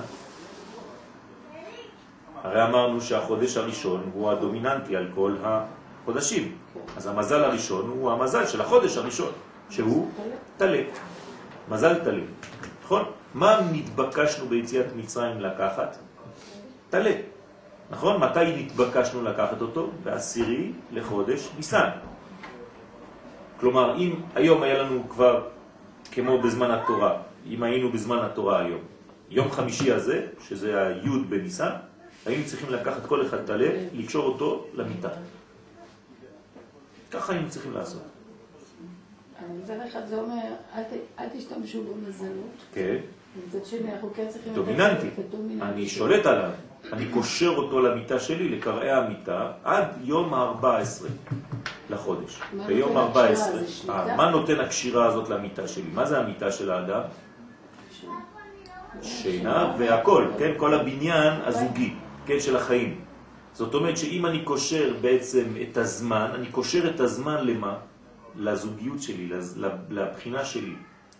[2.44, 6.56] הרי אמרנו שהחודש הראשון הוא הדומיננטי על כל החודשים.
[6.96, 9.32] אז המזל הראשון הוא המזל של החודש הראשון,
[9.70, 10.10] שהוא
[10.56, 10.82] תלה.
[11.68, 12.24] מזל תלה.
[12.84, 13.17] נכון?
[13.34, 15.96] מה נתבקשנו ביציאת מצרים לקחת?
[16.90, 17.12] תלה.
[17.90, 18.20] נכון?
[18.20, 19.90] מתי נתבקשנו לקחת אותו?
[20.04, 21.88] בעשירי לחודש ניסן.
[23.60, 25.48] כלומר, אם היום היה לנו כבר,
[26.12, 28.80] כמו בזמן התורה, אם היינו בזמן התורה היום,
[29.30, 31.70] יום חמישי הזה, שזה היוד בניסן,
[32.26, 35.08] היינו צריכים לקחת כל אחד את הלב, לקשור אותו למיטה.
[37.10, 38.02] ככה היינו צריכים לעשות.
[39.62, 40.42] מצד אחד זה אומר,
[40.74, 42.56] אל ת- אל תשתמשו במזלות.
[42.74, 42.96] כן,
[43.48, 44.54] מצד שני, אנחנו כן צריכים...
[44.54, 45.06] דומיננטי.
[45.62, 46.50] אני שולט עליו.
[46.92, 51.04] אני קושר אותו למיטה שלי, לקרעי המיטה, עד יום ה-14
[51.90, 52.40] לחודש.
[52.66, 53.54] ביום נותן הקשירה?
[53.54, 53.58] ה-14.
[53.58, 53.92] זה שליטה?
[53.92, 55.90] אה, מה נותן הקשירה הזאת למיטה שלי?
[55.94, 57.02] מה זה המיטה של האדם?
[59.02, 60.52] שינה והכל, כן?
[60.56, 61.94] כל הבניין הזוגי,
[62.26, 62.40] כן?
[62.40, 63.00] של החיים.
[63.52, 67.74] זאת אומרת שאם אני קושר בעצם את הזמן, אני קושר את הזמן למה?
[68.36, 69.30] לזוגיות שלי,
[69.90, 70.74] לבחינה שלי.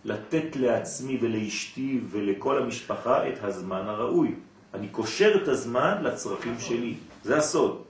[0.05, 4.35] לתת לעצמי ולאשתי ולכל המשפחה את הזמן הראוי.
[4.73, 6.93] אני קושר את הזמן לצרכים שלי.
[7.23, 7.81] זה הסוד.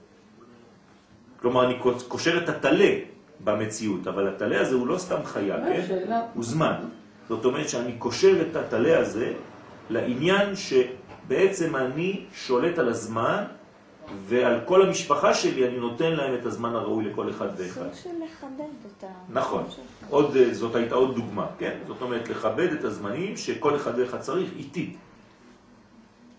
[1.40, 2.94] כלומר, אני קושר את התלה
[3.44, 6.20] במציאות, אבל התלה הזה הוא לא סתם חיה, מה כן?
[6.34, 6.74] הוא זמן.
[7.28, 9.32] זאת אומרת שאני קושר את התלה הזה
[9.90, 13.44] לעניין שבעצם אני שולט על הזמן
[14.26, 17.80] ועל כל המשפחה שלי אני נותן להם את הזמן הראוי לכל אחד ואחד.
[17.92, 19.06] סוג של לכבד את ה...
[19.28, 19.64] נכון.
[20.08, 21.78] עוד, אה, זאת הייתה עוד דוגמה, כן?
[21.86, 24.96] זאת אומרת, לכבד את הזמנים שכל אחד ואחד צריך איתי.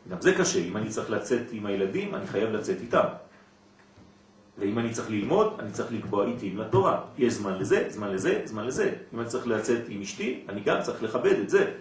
[0.10, 3.06] גם זה קשה, אם אני צריך לצאת עם הילדים, אני חייב לצאת איתם.
[4.58, 7.02] ואם אני צריך ללמוד, אני צריך לקבוע עיתים לתורה.
[7.18, 8.94] יש זמן לזה, זמן לזה, זמן לזה.
[9.14, 11.72] אם אני צריך לצאת עם אשתי, אני גם צריך לכבד את זה.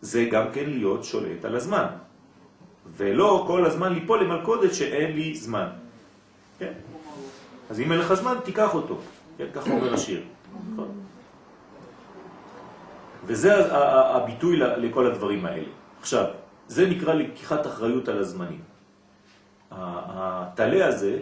[0.00, 1.86] זה גם כן להיות שולט על הזמן.
[2.96, 5.68] ולא כל הזמן ליפול למלכודת שאין לי זמן.
[6.58, 6.72] כן?
[7.70, 8.98] אז אם אין לך זמן, תיקח אותו.
[9.38, 10.22] כן, ככה אומר השיר.
[10.72, 10.88] נכון?
[13.24, 13.74] וזה
[14.16, 15.68] הביטוי לכל הדברים האלה.
[16.00, 16.24] עכשיו,
[16.68, 18.60] זה נקרא לקיחת אחריות על הזמנים.
[19.70, 21.18] התלה הזה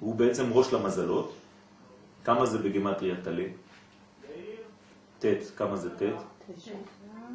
[0.00, 1.32] הוא בעצם ראש למזלות.
[2.24, 3.44] כמה זה בגמטריה תלה?
[5.18, 5.24] ט',
[5.56, 6.02] כמה זה ט'?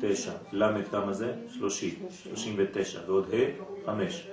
[0.03, 0.31] תשע.
[0.51, 1.33] ל' כמה זה?
[1.49, 1.95] שלושים.
[2.09, 2.99] שלושים ותשע.
[3.07, 4.27] ועוד ה', חמש.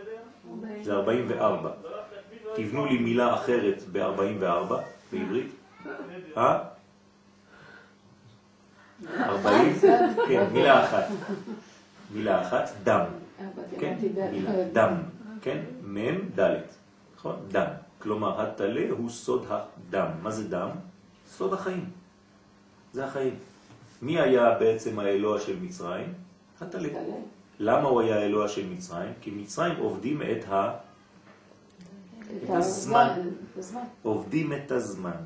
[0.82, 1.70] זה ארבעים וארבע.
[2.54, 4.74] תבנו לי מילה אחרת ב-44
[5.12, 5.50] בעברית.
[6.36, 6.58] אה?
[9.18, 9.74] 40?
[10.28, 11.04] כן, מילה אחת.
[12.14, 13.04] מילה אחת, דם.
[13.78, 13.98] כן,
[14.32, 14.94] מילה, דם.
[15.42, 16.56] כן, מם, ד'.
[17.16, 17.36] נכון?
[17.48, 17.70] דם.
[17.98, 20.08] כלומר, התלה הוא סוד הדם.
[20.22, 20.68] מה זה דם?
[21.26, 21.90] סוד החיים.
[22.92, 23.34] זה החיים.
[24.02, 26.12] מי היה בעצם האלוה של מצרים?
[26.60, 26.88] התלה.
[27.58, 29.12] למה הוא היה האלוה של מצרים?
[29.20, 30.76] כי מצרים עובדים את ה...
[32.44, 33.20] את הזמן.
[34.02, 35.20] עובדים את הזמן.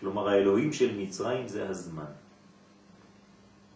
[0.00, 2.10] כלומר, האלוהים של מצרים זה הזמן.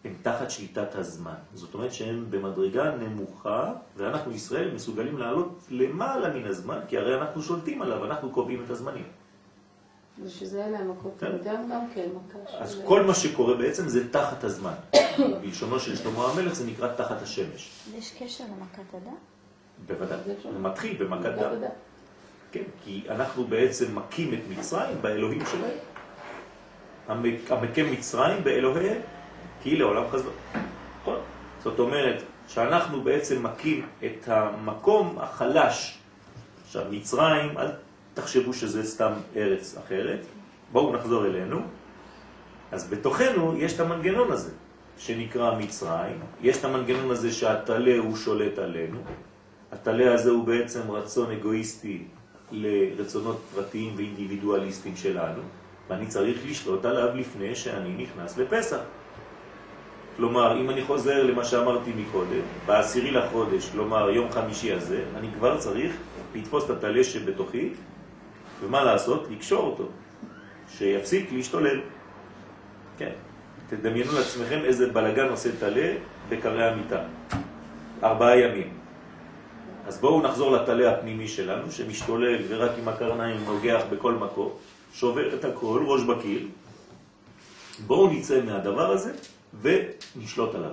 [0.05, 1.35] הם תחת שליטת הזמן.
[1.55, 7.43] זאת אומרת שהם במדרגה נמוכה, ואנחנו ישראל מסוגלים לעלות למעלה מן הזמן, כי הרי אנחנו
[7.43, 9.05] שולטים עליו, אנחנו קובעים את הזמנים.
[11.21, 11.27] כן.
[11.71, 12.59] גם כן, מכה.
[12.59, 14.73] אז כל מה שקורה בעצם זה תחת הזמן.
[15.43, 17.71] בלשונו של שלמה המלך זה נקרא תחת השמש.
[17.99, 19.15] יש קשר למכת הדם?
[19.87, 20.19] בוודאי.
[20.53, 21.51] זה מתחיל במכת דם.
[22.53, 25.79] כן, כי אנחנו בעצם מקים את מצרים באלוהים שלהם.
[27.09, 29.01] המק- המקם מצרים באלוהיהם,
[29.63, 30.33] כי לעולם חזרה.
[31.03, 31.19] נכון?
[31.63, 35.99] זאת אומרת שאנחנו בעצם מקים את המקום החלש.
[36.67, 37.67] עכשיו, מצרים, אל
[38.15, 40.21] תחשבו שזה סתם ארץ אחרת.
[40.73, 41.61] בואו נחזור אלינו.
[42.73, 44.51] אז בתוכנו יש את המנגנון הזה,
[44.99, 46.21] שנקרא מצרים.
[46.43, 48.99] יש את המנגנון הזה שהתלה הוא שולט עלינו.
[49.73, 52.03] התלה הזה הוא בעצם רצון אגואיסטי
[52.53, 55.43] לרצונות פרטיים ואינדיבידואליסטיים שלנו,
[55.91, 58.81] ואני צריך לשלוט עליו לפני שאני נכנס לפסח.
[60.17, 65.59] כלומר, אם אני חוזר למה שאמרתי מקודם, בעשירי לחודש, כלומר יום חמישי הזה, אני כבר
[65.59, 65.93] צריך
[66.35, 67.71] לתפוס את התלה שבתוכי,
[68.61, 69.27] ומה לעשות?
[69.31, 69.89] לקשור אותו,
[70.69, 71.81] שיפסיק להשתולל.
[72.99, 73.13] כן,
[73.69, 75.95] תדמיינו לעצמכם איזה בלגן עושה תלה
[76.29, 77.03] בקרי המיטה.
[78.03, 78.73] ארבעה ימים.
[79.87, 84.53] אז בואו נחזור לתלה הפנימי שלנו, שמשתולל ורק עם הקרניים נוגח בכל מקום,
[84.95, 86.49] שובר את הכל, ראש בקיר.
[87.87, 89.13] בואו נצא מהדבר הזה
[89.63, 90.71] ונשלוט עליו.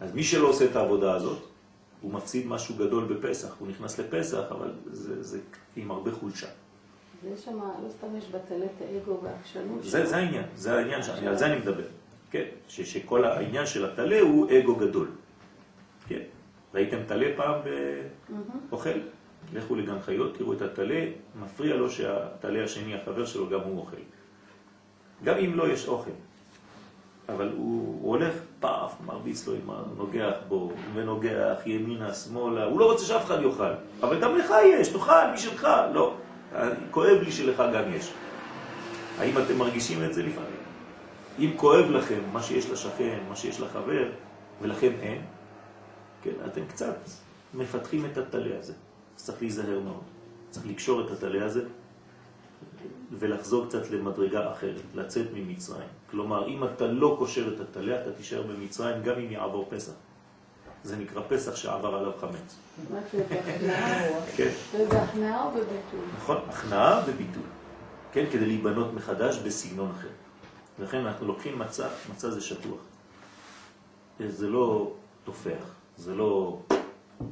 [0.00, 1.38] אז מי שלא עושה את העבודה הזאת,
[2.00, 3.48] הוא מפסיד משהו גדול בפסח.
[3.58, 5.38] הוא נכנס לפסח, אבל זה, זה
[5.76, 6.46] עם הרבה חולשה.
[7.24, 9.82] ויש שם, לא סתם יש בטלת האגו והעקשנות.
[9.82, 11.84] זה, זה העניין, זה העניין, שאני, על זה אני מדבר.
[12.30, 15.10] כן, ש, שכל העניין של התלה הוא אגו גדול.
[16.08, 16.20] כן,
[16.74, 17.60] ראיתם טלה פעם
[18.72, 18.98] אוכל?
[19.52, 21.06] לכו לגן חיות, תראו את הטלה,
[21.40, 23.96] מפריע לו שהטלה השני, החבר שלו, גם הוא אוכל.
[25.24, 26.10] גם אם לא יש אוכל.
[27.28, 32.92] אבל הוא, הוא הולך, פאף, מרביץ לו עם הנוגח בו, ונוגח ימינה, שמאלה, הוא לא
[32.92, 33.72] רוצה שאף אחד יאכל.
[34.02, 36.14] אבל גם לך יש, תאכל, מי שלך, לא.
[36.90, 38.12] כואב לי שלך גם יש.
[39.18, 40.60] האם אתם מרגישים את זה לפעמים?
[41.38, 44.08] אם כואב לכם מה שיש לשכן, מה שיש לחבר,
[44.62, 45.22] ולכם אין,
[46.22, 46.96] כן, אתם קצת
[47.54, 48.72] מפתחים את הטלה הזה.
[49.16, 50.02] צריך להיזהר מאוד.
[50.50, 51.64] צריך לקשור את הטלה הזה
[53.12, 55.88] ולחזור קצת למדרגה אחרת, לצאת ממצרים.
[56.14, 59.92] כלומר, אם אתה לא קושר את הטלה, אתה תישאר במצרים גם אם יעבור פסח.
[60.84, 62.56] זה נקרא פסח שעבר עליו חמץ.
[64.72, 66.04] זה, בהכנעה או בביטול?
[66.16, 67.42] נכון, הכנעה וביטול.
[68.12, 70.08] כן, כדי להיבנות מחדש בסגנון אחר.
[70.78, 72.80] לכן אנחנו לוקחים מצה, מצה זה שטוח.
[74.28, 74.92] זה לא
[75.24, 75.64] תופח,
[75.96, 76.58] זה לא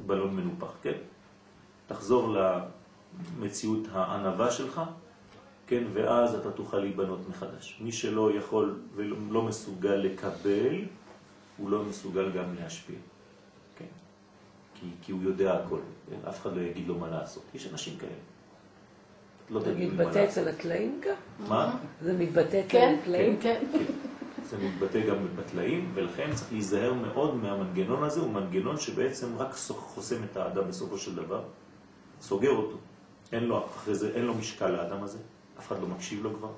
[0.05, 0.97] בלון מנופח, כן?
[1.87, 2.35] תחזור
[3.39, 4.81] למציאות הענבה שלך,
[5.73, 7.77] כן, ואז אתה תוכל להיבנות מחדש.
[7.81, 10.75] מי שלא יכול ולא מסוגל לקבל,
[11.57, 12.95] הוא לא מסוגל גם להשפיע.
[13.75, 13.85] כן.
[14.75, 16.29] כי, כי הוא יודע הכל, כן?
[16.29, 17.43] אף אחד לא יגיד לו מה לעשות.
[17.53, 18.11] יש אנשים כאלה.
[19.49, 20.25] לא זה מתבטא.
[20.25, 21.47] אצל הקלעים גם?
[21.49, 21.77] מה?
[22.01, 23.39] זה מתבטא אצל כן, הקלעים?
[23.39, 23.63] כן.
[24.43, 30.23] זה מתבטא גם בטלאים, ולכן צריך להיזהר מאוד מהמנגנון הזה, הוא מנגנון שבעצם רק חוסם
[30.31, 31.43] את האדם בסופו של דבר,
[32.21, 32.77] סוגר אותו.
[33.31, 35.17] אין לו אחרי זה, אין לו משקל לאדם הזה,
[35.59, 36.51] אף אחד לא מקשיב לו כבר,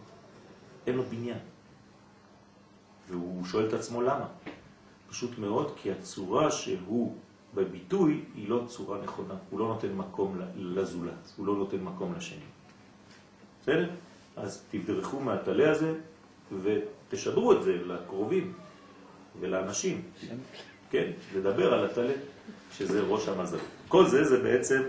[0.88, 1.38] אין לו בניין.
[3.10, 4.28] והוא שואל את עצמו למה.
[5.10, 7.16] פשוט מאוד, כי הצורה שהוא
[7.54, 12.46] בביטוי היא לא צורה נכונה, הוא לא נותן מקום לזולת, הוא לא נותן מקום לשני.
[13.62, 13.90] בסדר?
[14.36, 15.94] אז תדרכו מהטלה הזה
[16.62, 18.54] ותשדרו את זה לקרובים
[19.40, 20.02] ולאנשים,
[20.90, 21.12] כן?
[21.36, 22.14] לדבר על הטלה,
[22.72, 23.58] שזה ראש המזל.
[23.88, 24.82] כל זה זה בעצם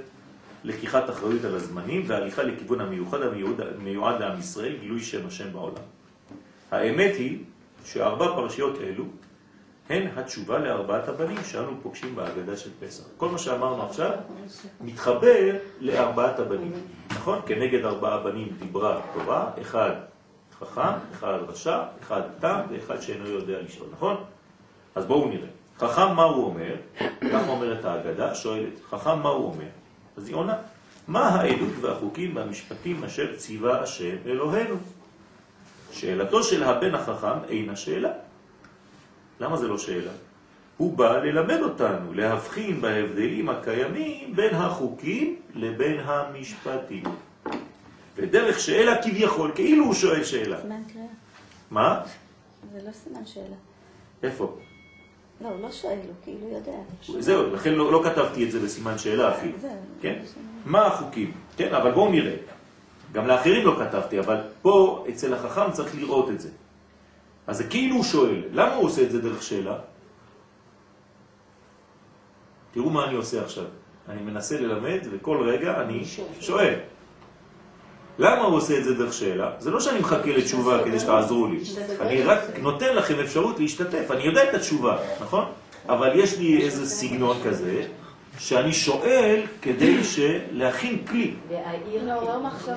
[0.67, 5.83] לקיחת אחריות על הזמנים והליכה לכיוון המיוחד המיועד, לעם ישראל, גילוי שם השם בעולם.
[6.71, 7.39] האמת היא
[7.85, 9.05] שארבע פרשיות אלו
[9.89, 13.05] הן התשובה לארבעת הבנים שאנו פוגשים בהגדה של פסח.
[13.17, 14.11] כל מה שאמרנו עכשיו
[14.81, 16.73] מתחבר לארבעת הבנים,
[17.11, 17.39] נכון?
[17.47, 19.93] כנגד ארבעה בנים דיברה תורה, אחד
[20.61, 24.17] חכם, אחד רשע, אחד תם ואחד שאינו יודע לשאול, נכון?
[24.95, 25.49] אז בואו נראה.
[25.79, 26.75] חכם מה הוא אומר?
[27.33, 29.69] כך אומרת ההגדה, שואלת, חכם מה הוא אומר?
[30.17, 30.57] אז היא עונה,
[31.09, 34.77] מה העדות והחוקים והמשפטים אשר ציווה השם אלוהינו?
[35.93, 38.13] שאלתו של הבן החכם אינה שאלה.
[39.41, 40.11] למה זה לא שאלה?
[40.77, 47.05] הוא בא ללמד אותנו, להבחין בהבדלים הקיימים בין החוקים לבין המשפטים.
[48.17, 50.61] ודרך שאלה כביכול, כאילו הוא שואל שאלה.
[50.61, 51.07] סימן קריאה.
[51.71, 52.03] מה?
[52.73, 53.57] זה לא סימן שאלה.
[54.23, 54.59] איפה?
[55.41, 56.79] לא, הוא לא שואל, הוא כאילו יודע.
[57.19, 59.59] זהו, לכן לא, לא כתבתי את זה בסימן שאלה אפילו.
[59.61, 59.71] זהו.
[60.01, 60.23] כן?
[60.67, 61.33] מה החוקים?
[61.57, 62.37] כן, אבל בואו נראה.
[63.13, 66.49] גם לאחרים לא כתבתי, אבל פה אצל החכם צריך לראות את זה.
[67.47, 69.79] אז זה כאילו הוא שואל, למה הוא עושה את זה דרך שאלה?
[72.73, 73.65] תראו מה אני עושה עכשיו.
[74.09, 76.05] אני מנסה ללמד וכל רגע אני
[76.41, 76.79] שואל.
[78.19, 79.51] למה הוא עושה את זה דרך שאלה?
[79.59, 81.61] זה לא שאני מחכה לתשובה כדי שתעזרו לי.
[82.01, 84.11] אני רק נותן לכם אפשרות להשתתף.
[84.11, 85.45] אני יודע את התשובה, נכון?
[85.89, 87.83] אבל יש לי איזה סגנון כזה,
[88.39, 89.97] שאני שואל כדי
[90.53, 91.35] להכין כלי.
[92.05, 92.77] לעורר מחשבה.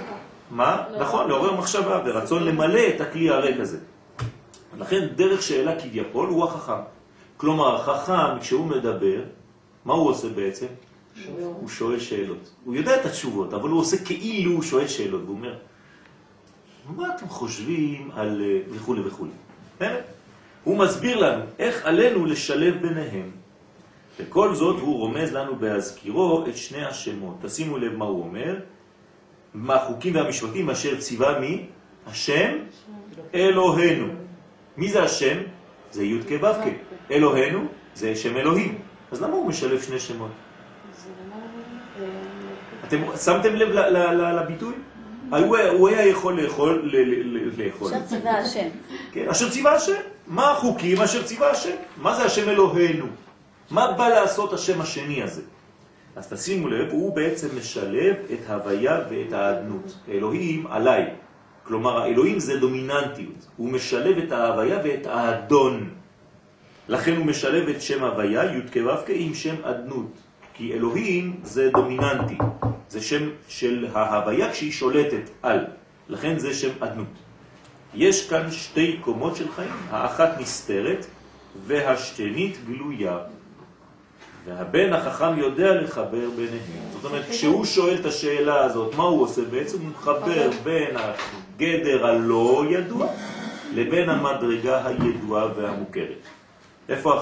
[0.52, 0.84] מה?
[0.99, 3.78] נכון, לעורר מחשבה ורצון למלא את הכלי הריק הזה.
[4.80, 6.82] לכן דרך שאלה כביכול הוא החכם.
[7.38, 9.21] כלומר, החכם כשהוא מדבר,
[9.86, 10.65] מה הוא עושה בעצם?
[11.38, 12.50] הוא שואל שאלות.
[12.66, 15.56] הוא יודע את התשובות, אבל הוא עושה כאילו הוא שואל שאלות, והוא אומר,
[16.96, 19.26] מה אתם חושבים על אה, וכו' וכו'.
[19.80, 20.04] באמת?
[20.64, 23.32] הוא מסביר לנו איך עלינו לשלב ביניהם.
[24.20, 27.36] וכל זאת הוא רומז לנו בהזכירו את שני השמות.
[27.42, 28.60] תשימו לב מה הוא אומר.
[29.54, 31.66] מה החוקים והמשפטים אשר ציווה מי?
[32.08, 32.58] השם
[33.34, 34.08] אלוהינו.
[34.78, 35.38] מי זה השם?
[35.92, 37.12] זה י' כ'.
[37.12, 38.78] אלוהינו זה שם אלוהים.
[39.12, 40.32] אז למה הוא משלב שני שמות?
[42.89, 43.69] אתם שמתם לב
[44.39, 44.73] לביטוי?
[45.30, 46.91] הוא היה- הוא היה יכול לאכול,
[47.58, 47.93] לאכול.
[47.93, 48.67] אשר ציווה השם.
[49.12, 49.93] כן, אשר ציווה השם.
[50.28, 51.75] מה החוקים אשר ציווה השם?
[52.02, 53.06] מה זה השם אלוהינו?
[53.71, 55.41] מה בא לעשות השם השני הזה?
[56.15, 59.97] אז תשימו לב, הוא בעצם משלב את הוויה ואת האדנות.
[60.10, 61.06] אלוהים עליי.
[61.63, 63.47] כלומר, האלוהים זה דומיננטיות.
[63.58, 65.89] הוא משלב את ההוויה ואת האדון.
[66.89, 70.12] לכן הוא משלב את שם הוויה, י' כו' עם שם אדנות.
[70.54, 72.38] כי אלוהים זה דומיננטי.
[72.89, 75.65] זה שם של ההוויה כשהיא שולטת על.
[76.10, 77.08] לכן זה שם אדנות.
[77.93, 81.06] יש כאן שתי קומות של חיים, האחת נסתרת
[81.65, 83.17] והשתנית גלויה.
[84.45, 86.89] והבן החכם יודע לחבר ביניהם.
[86.93, 89.41] זאת אומרת, כשהוא שואל את השאלה הזאת, מה הוא עושה?
[89.41, 93.08] בעצם הוא מחבר בין הגדר הלא ידוע
[93.73, 96.21] לבין המדרגה הידועה והמוכרת.
[96.89, 97.21] איפה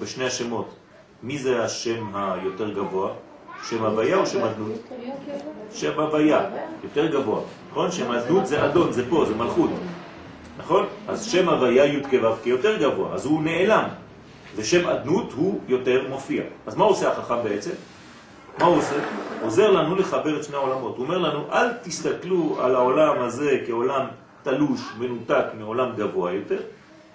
[0.00, 0.74] בשני השמות?
[1.22, 3.12] מי זה השם היותר גבוה?
[3.62, 4.88] שם הוויה או שם אדנות?
[5.72, 6.50] שם הוויה,
[6.84, 7.40] יותר גבוה.
[7.70, 7.92] נכון?
[7.92, 9.70] שם אדנות זה אדון, זה פה, זה מלכות.
[10.58, 10.86] נכון?
[11.08, 13.84] אז שם הוויה י' כו' כיותר גבוה, אז הוא נעלם.
[14.56, 16.42] ושם אדנות הוא יותר מופיע.
[16.66, 17.70] אז מה עושה החכם בעצם?
[18.58, 18.94] מה הוא עושה?
[19.42, 20.96] עוזר לנו לחבר את שני העולמות.
[20.96, 24.06] הוא אומר לנו, אל תסתכלו על העולם הזה כעולם
[24.42, 26.60] תלוש, מנותק מעולם גבוה יותר,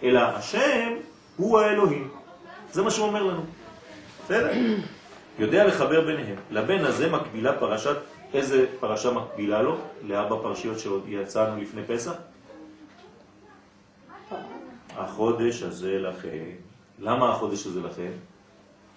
[0.03, 0.89] אלא השם
[1.37, 2.09] הוא האלוהים.
[2.71, 3.41] זה מה שהוא אומר לנו.
[4.25, 4.51] בסדר?
[5.39, 6.35] יודע לחבר ביניהם.
[6.51, 7.95] לבן הזה מקבילה פרשת,
[8.33, 9.77] איזה פרשה מקבילה לו?
[10.03, 12.13] לארבע פרשיות שעוד יצאנו לפני פסח?
[14.97, 16.43] החודש הזה לכם.
[16.99, 18.11] למה החודש הזה לכם?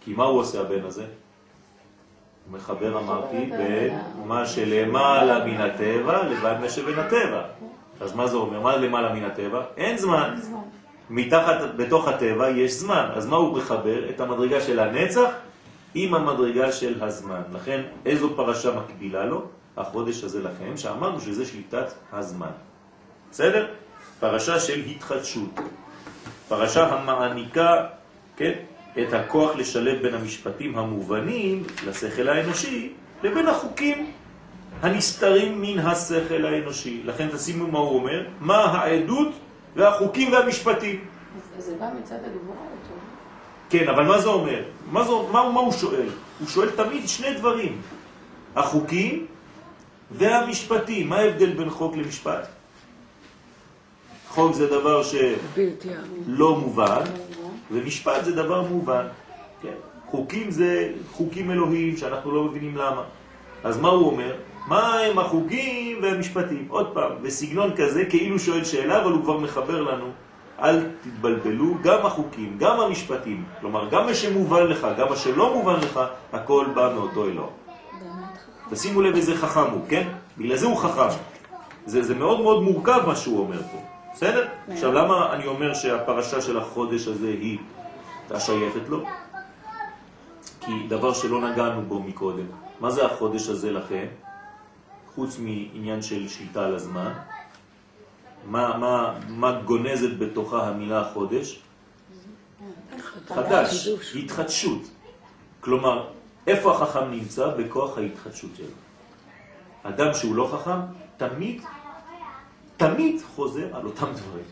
[0.04, 1.02] כי מה הוא עושה הבן הזה?
[1.02, 7.42] הוא מחבר, אמרתי, בין מה שלמעלה מן הטבע לבין מה שבין הטבע.
[8.00, 8.60] אז מה זה אומר?
[8.60, 9.62] מה למעלה מן הטבע?
[9.76, 10.34] אין זמן.
[11.10, 13.08] מתחת, בתוך הטבע יש זמן.
[13.14, 14.10] אז מה הוא מחבר?
[14.10, 15.30] את המדרגה של הנצח
[15.98, 17.42] עם המדרגה של הזמן.
[17.52, 19.42] לכן, איזו פרשה מקבילה לו?
[19.76, 22.52] החודש הזה לכם, שאמרנו שזה שליטת הזמן.
[23.30, 23.66] בסדר?
[24.20, 25.60] פרשה של התחדשות.
[26.48, 27.86] פרשה המעניקה,
[28.36, 28.52] כן,
[28.98, 34.12] את הכוח לשלב בין המשפטים המובנים לשכל האנושי לבין החוקים
[34.82, 37.02] הנסתרים מן השכל האנושי.
[37.04, 39.32] לכן תשימו מה הוא אומר, מה העדות
[39.76, 41.04] והחוקים והמשפטים.
[41.58, 42.66] אז זה בא מצד הגבורה.
[43.70, 44.62] כן, אבל מה זה אומר?
[44.90, 46.08] מה, זה, מה, מה הוא שואל?
[46.40, 47.80] הוא שואל תמיד שני דברים,
[48.56, 49.26] החוקים
[50.10, 51.08] והמשפטים.
[51.08, 52.48] מה ההבדל בין חוק למשפט?
[54.28, 57.02] חוק זה דבר שלא מובן,
[57.70, 59.06] ומשפט זה דבר מובן.
[59.62, 59.74] כן?
[60.06, 63.02] חוקים זה חוקים אלוהיים שאנחנו לא מבינים למה.
[63.64, 64.34] אז מה הוא אומר?
[64.66, 66.66] מה הם החוקים והמשפטים?
[66.68, 70.10] עוד פעם, בסגנון כזה, כאילו שואל שאלה, אבל הוא כבר מחבר לנו.
[70.62, 75.76] אל תתבלבלו, גם החוקים, גם המשפטים, כלומר, גם מה שמובן לך, גם מה שלא מובן
[75.76, 76.00] לך,
[76.32, 77.46] הכל בא מאותו אלוה.
[77.46, 78.74] באמת חכם.
[78.74, 80.08] תשימו לב איזה חכם הוא, כן?
[80.38, 81.16] בגלל זה הוא חכם.
[81.86, 83.78] זה, זה מאוד מאוד מורכב מה שהוא אומר פה,
[84.12, 84.48] בסדר?
[84.68, 87.58] עכשיו, למה אני אומר שהפרשה של החודש הזה היא
[88.30, 89.04] השייכת לו?
[90.60, 92.46] כי דבר שלא נגענו בו מקודם.
[92.80, 94.04] מה זה החודש הזה לכם?
[95.14, 97.12] חוץ מעניין של שליטה על הזמן,
[98.46, 101.60] מה, מה, מה גונזת בתוכה המילה חודש?
[103.28, 103.88] חדש.
[104.14, 104.82] התחדשות.
[105.60, 106.08] כלומר,
[106.46, 107.48] איפה החכם נמצא?
[107.48, 108.66] בכוח ההתחדשות שלו.
[109.82, 110.80] אדם שהוא לא חכם,
[111.16, 111.62] תמיד,
[112.76, 114.44] תמיד חוזר על אותם דברים.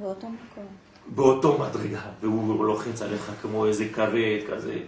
[0.00, 0.66] באותו מקום.
[1.06, 4.78] באותו מדרגה, והוא לוחץ עליך כמו איזה כבד כזה.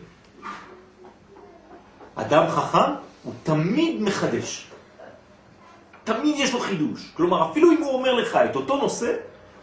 [2.14, 4.71] אדם חכם הוא תמיד מחדש.
[6.04, 7.12] תמיד יש לו חידוש.
[7.16, 9.12] כלומר, אפילו אם הוא אומר לך את אותו נושא,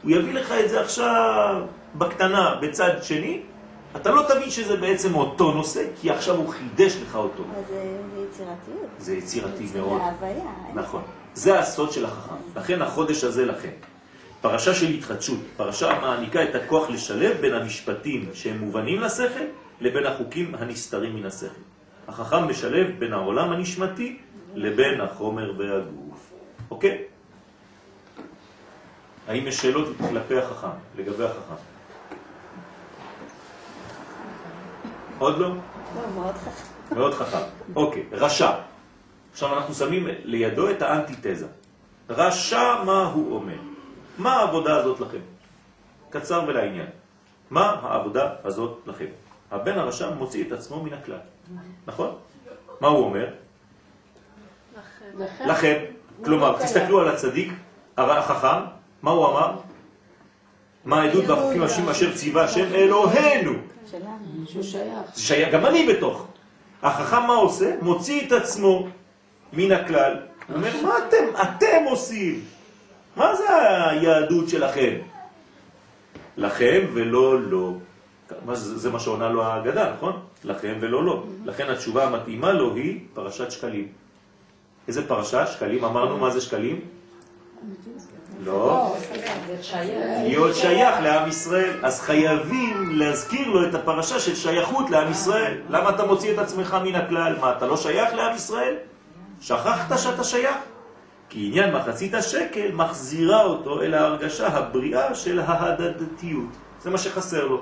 [0.04, 1.62] הוא יביא לך את זה עכשיו
[1.96, 3.42] בקטנה, בצד שני,
[3.96, 7.44] אתה לא תבין שזה בעצם אותו נושא, כי עכשיו הוא חידש לך אותו.
[7.70, 8.90] זה זה יצירתיות.
[9.00, 10.02] זה יצירתי זה מאוד.
[10.74, 11.02] נכון.
[11.34, 12.36] זה הסוד של החכם.
[12.56, 13.70] לכן החודש הזה לכם.
[14.42, 19.44] פרשה של התחדשות, פרשה המעניקה את הכוח לשלב בין המשפטים שהם מובנים לשכל
[19.82, 21.62] לבין החוקים הנסתרים מן השכל.
[22.08, 24.18] החכם משלב בין העולם הנשמתי
[24.56, 26.09] לבין החומר והגוף.
[26.72, 27.04] אוקיי?
[29.28, 31.54] האם יש שאלות כלפי החכם, לגבי החכם?
[35.20, 35.50] עוד לא?
[35.50, 35.56] לא,
[36.16, 36.96] מאוד חכם.
[36.96, 37.44] מאוד חכם.
[37.76, 38.52] אוקיי, רשע.
[39.32, 41.48] עכשיו אנחנו שמים לידו את האנטיתזה.
[42.10, 43.58] רשע מה הוא אומר?
[44.18, 45.20] מה העבודה הזאת לכם?
[46.10, 46.88] קצר ולעניין.
[47.50, 49.06] מה העבודה הזאת לכם?
[49.52, 51.20] הבן הרשע מוציא את עצמו מן הכלל.
[51.88, 52.16] נכון?
[52.82, 53.34] מה הוא אומר?
[55.12, 55.48] לכן.
[55.48, 55.99] לכם.
[56.26, 57.54] כלומר, תסתכלו על הצדיק,
[57.98, 58.62] החכם,
[59.02, 59.52] מה הוא אמר?
[60.86, 63.52] מה העדות והחוקים השם אשר ציווה השם אלוהינו.
[65.16, 65.54] שייך.
[65.54, 66.28] גם אני בתוך.
[66.84, 67.76] החכם מה עושה?
[67.82, 68.88] מוציא את עצמו
[69.54, 70.14] מן הכלל.
[70.48, 72.42] הוא אומר, מה אתם, אתם עושים?
[73.16, 73.44] מה זה
[73.90, 74.94] היהדות שלכם?
[76.38, 77.74] לכם ולא לא.
[78.46, 80.20] מה זה, זה מה שעונה לו ההגדה, נכון?
[80.44, 81.24] לכם ולא לא.
[81.46, 83.88] לכן התשובה המתאימה לו היא פרשת שקלים.
[84.90, 85.48] איזה פרשה?
[85.48, 85.86] שקלים.
[85.86, 86.82] אמרנו מה זה שקלים?
[88.44, 88.96] לא.
[90.24, 91.86] להיות שייך לעם ישראל.
[91.86, 95.62] אז חייבים להזכיר לו את הפרשה של שייכות לעם ישראל.
[95.70, 97.36] למה אתה מוציא את עצמך מן הכלל?
[97.42, 98.76] מה, אתה לא שייך לעם ישראל?
[99.42, 100.58] שכחת שאתה שייך?
[101.30, 106.50] כי עניין מחצית השקל מחזירה אותו אל ההרגשה הבריאה של ההדדתיות.
[106.82, 107.62] זה מה שחסר לו.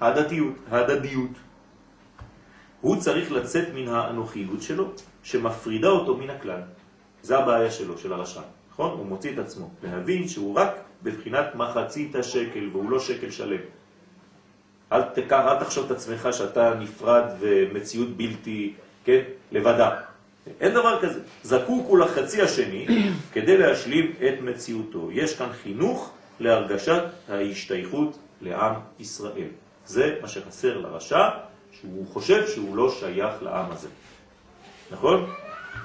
[0.00, 1.34] ההדדיות, ההדדיות.
[2.80, 4.88] הוא צריך לצאת מן האנוכיות שלו,
[5.22, 6.60] שמפרידה אותו מן הכלל.
[7.22, 8.40] זה הבעיה שלו, של הרשע.
[8.72, 8.90] נכון?
[8.90, 9.70] הוא מוציא את עצמו.
[9.82, 10.70] להבין שהוא רק
[11.02, 13.60] בבחינת מחצית השקל, והוא לא שקל שלם.
[14.92, 20.00] אל, תקח, אל תחשוב את עצמך שאתה נפרד ומציאות בלתי, כן, לבדה.
[20.60, 21.20] אין דבר כזה.
[21.42, 22.86] זקוק הוא לחצי השני
[23.34, 25.08] כדי להשלים את מציאותו.
[25.12, 29.48] יש כאן חינוך להרגשת ההשתייכות לעם ישראל.
[29.86, 31.28] זה מה שחסר לרשע,
[31.72, 33.88] שהוא חושב שהוא לא שייך לעם הזה.
[34.92, 35.30] נכון?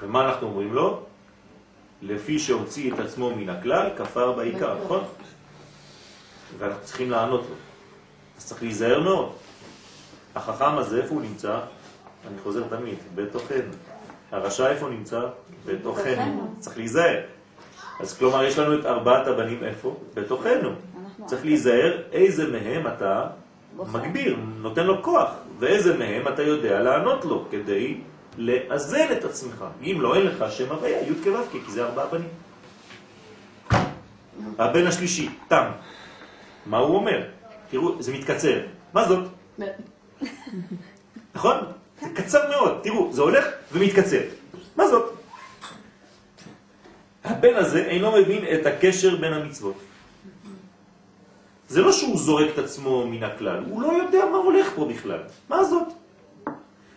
[0.00, 1.02] ומה אנחנו אומרים לו?
[2.02, 5.04] לפי שהוציא את עצמו מן הכלל, כפר בעיקר, נכון?
[6.58, 7.54] ואנחנו צריכים לענות לו.
[8.38, 9.32] אז צריך להיזהר מאוד.
[10.34, 11.60] החכם הזה, איפה הוא נמצא?
[12.28, 13.72] אני חוזר תמיד, בתוכנו.
[14.32, 15.20] הרשע איפה נמצא?
[15.66, 16.54] בתוכנו.
[16.58, 17.20] צריך להיזהר.
[18.00, 19.96] אז כלומר, יש לנו את ארבעת הבנים איפה?
[20.14, 20.70] בתוכנו.
[21.26, 23.26] צריך להיזהר איזה מהם אתה.
[23.92, 28.00] מגביר, נותן לו כוח, ואיזה מהם אתה יודע לענות לו כדי
[28.38, 29.64] לאזן את עצמך.
[29.82, 32.28] אם לא, אין לך שם הוויה, י' כו' כי זה ארבעה בנים.
[34.58, 35.70] הבן השלישי, תם.
[36.66, 37.22] מה הוא אומר?
[37.70, 38.60] תראו, זה מתקצר.
[38.94, 39.28] מה זאת?
[41.34, 41.56] נכון?
[42.00, 42.80] זה קצר מאוד.
[42.82, 44.20] תראו, זה הולך ומתקצר.
[44.76, 45.14] מה זאת?
[47.24, 49.76] הבן הזה אינו מבין את הקשר בין המצוות.
[51.68, 55.20] זה לא שהוא זורק את עצמו מן הכלל, הוא לא יודע מה הולך פה בכלל.
[55.48, 55.97] מה זאת?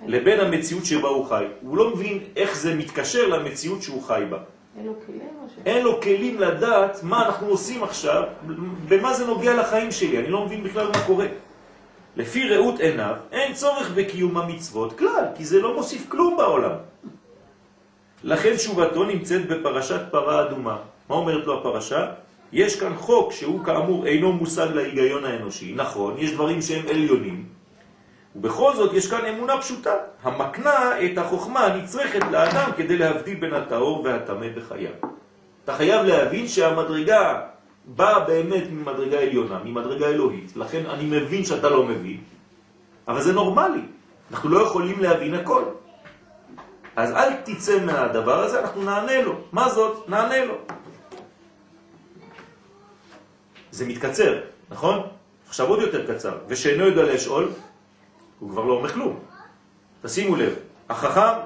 [0.05, 1.45] לבין המציאות שבה הוא חי.
[1.61, 4.37] הוא לא מבין איך זה מתקשר למציאות שהוא חי בה.
[4.77, 5.51] אין לו כלים או ש...
[5.65, 8.23] אין לו כלים לדעת מה אנחנו עושים עכשיו,
[8.87, 11.27] במה זה נוגע לחיים שלי, אני לא מבין בכלל מה קורה.
[12.15, 16.71] לפי ראות עיניו, אין צורך בקיום המצוות כלל, כי זה לא מוסיף כלום בעולם.
[18.23, 20.77] לכן תשובתו נמצאת בפרשת פרה אדומה.
[21.09, 22.07] מה אומרת לו הפרשה?
[22.53, 25.73] יש כאן חוק שהוא כאמור אינו מושג להיגיון האנושי.
[25.75, 27.45] נכון, יש דברים שהם עליונים,
[28.35, 34.01] ובכל זאת יש כאן אמונה פשוטה, המקנה את החוכמה הנצרכת לאדם כדי להבדיל בין הטהור
[34.03, 34.91] והטמא בחייו.
[35.63, 37.41] אתה חייב להבין שהמדרגה
[37.85, 42.17] באה באמת ממדרגה עליונה, ממדרגה אלוהית, לכן אני מבין שאתה לא מבין,
[43.07, 43.81] אבל זה נורמלי,
[44.31, 45.63] אנחנו לא יכולים להבין הכל.
[46.95, 49.33] אז אל תצא מהדבר הזה, אנחנו נענה לו.
[49.51, 50.09] מה זאת?
[50.09, 50.55] נענה לו.
[53.71, 54.99] זה מתקצר, נכון?
[55.47, 56.37] עכשיו עוד יותר קצר.
[56.47, 57.51] ושאינו יודע לשאול,
[58.41, 59.19] הוא כבר לא אומר כלום.
[60.01, 60.55] תשימו לב,
[60.89, 61.39] החכם,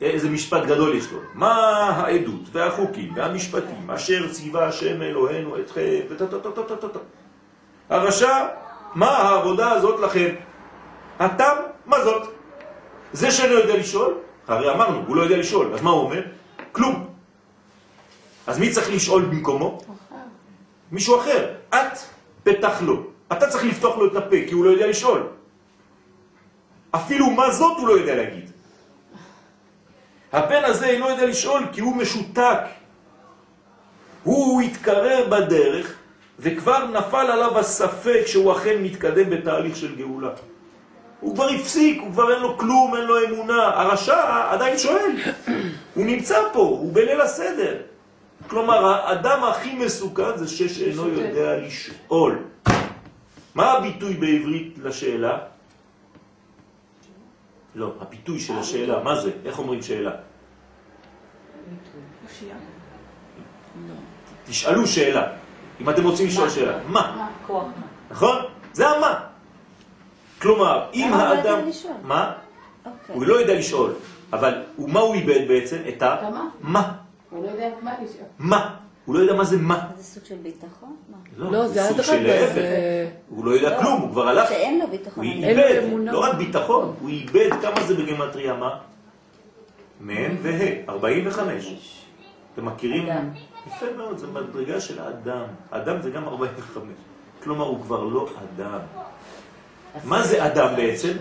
[0.00, 1.18] איזה משפט גדול יש לו.
[1.34, 1.52] מה
[1.90, 7.00] העדות והחוקים והמשפטים אשר ציווה השם אלוהינו אתכם וטטטטטטט.
[7.90, 8.46] הרשע,
[8.94, 10.34] מה העבודה הזאת לכם?
[11.18, 11.54] התם,
[11.86, 12.28] מה זאת?
[13.12, 14.14] זה שאינו יודע לשאול,
[14.48, 16.22] הרי אמרנו, הוא לא יודע לשאול, אז מה הוא אומר?
[16.72, 17.08] כלום.
[18.46, 19.78] אז מי צריך לשאול במקומו?
[20.92, 21.54] מישהו אחר.
[21.68, 21.98] את
[22.42, 23.02] פתח לו.
[23.32, 25.35] אתה צריך לפתוח לו את הפה, כי הוא לא יודע לשאול.
[26.90, 28.50] אפילו מה זאת הוא לא יודע להגיד.
[30.32, 32.58] הבן הזה אינו יודע לשאול כי הוא משותק.
[34.22, 35.94] הוא התקרר בדרך
[36.38, 40.30] וכבר נפל עליו הספק שהוא אכן מתקדם בתהליך של גאולה.
[41.20, 43.62] הוא כבר הפסיק, הוא כבר אין לו כלום, אין לו אמונה.
[43.64, 45.10] הרשע עדיין שואל.
[45.94, 47.76] הוא נמצא פה, הוא בליל הסדר.
[48.48, 51.18] כלומר, האדם הכי מסוכן זה ששאינו ששותק.
[51.18, 52.38] יודע לשאול.
[53.54, 55.38] מה הביטוי בעברית לשאלה?
[57.76, 59.30] לא, הביטוי של השאלה, מה זה?
[59.44, 60.10] איך אומרים שאלה?
[64.48, 65.28] תשאלו שאלה.
[65.80, 66.78] אם אתם רוצים לשאול שאלה.
[66.88, 67.28] מה?
[68.10, 68.42] נכון?
[68.72, 69.20] זה המה.
[70.42, 71.58] כלומר, אם האדם...
[72.02, 72.32] מה?
[72.86, 73.14] אוקיי.
[73.14, 73.94] הוא לא יודע לשאול,
[74.32, 75.76] אבל מה הוא איבד בעצם?
[75.88, 76.16] את ה...
[76.60, 76.92] מה?
[77.30, 78.26] הוא לא יודע מה לשאול.
[78.38, 78.76] מה?
[79.06, 79.86] הוא לא יודע מה זה מה.
[79.96, 80.96] זה סוג של ביטחון?
[81.10, 81.50] מה?
[81.50, 82.54] לא, זה סוג של להפך.
[82.54, 83.10] זה...
[83.28, 84.48] הוא לא יודע כלום, הוא כבר הלך.
[84.48, 85.24] שאין לו ביטחון.
[85.24, 85.82] הוא איבד.
[86.04, 88.78] לא רק ביטחון, הוא איבד כמה זה בגמטריה, מה?
[90.00, 92.02] מ' וה', 45.
[92.54, 93.10] אתם מכירים?
[93.10, 93.30] אדם.
[93.66, 95.44] יפה מאוד, זה מדרגה של האדם.
[95.70, 96.82] אדם זה גם 45.
[97.42, 98.78] כלומר, הוא כבר לא אדם.
[100.04, 101.12] מה זה אדם בעצם?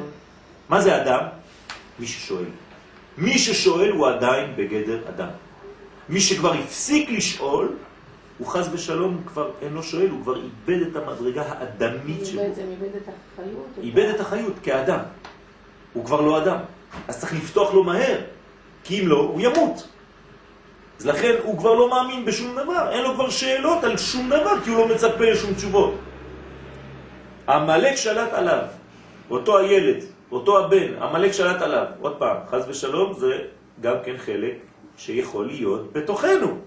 [0.69, 1.23] מה זה אדם?
[1.99, 2.45] מי ששואל.
[3.17, 5.29] מי ששואל הוא עדיין בגדר אדם.
[6.09, 7.75] מי שכבר הפסיק לשאול,
[8.37, 12.41] הוא חז ושלום, הוא כבר אינו שואל, הוא כבר איבד את המדרגה האדמית שלו.
[12.41, 13.67] בעצם איבד את החיות.
[13.81, 14.99] איבד את החיות כאדם.
[15.93, 16.57] הוא כבר לא אדם.
[17.07, 18.17] אז צריך לפתוח לו מהר,
[18.83, 19.87] כי אם לא, הוא ימות.
[20.99, 24.61] אז לכן הוא כבר לא מאמין בשום דבר, אין לו כבר שאלות על שום דבר,
[24.63, 25.93] כי הוא לא מצפה לשום תשובות.
[27.47, 28.59] המלאק שלט עליו,
[29.29, 31.85] אותו הילד, אותו הבן, המלאק שלט עליו.
[32.01, 33.37] עוד פעם, חז ושלום זה
[33.81, 34.57] גם כן חלק
[34.97, 36.57] שיכול להיות בתוכנו.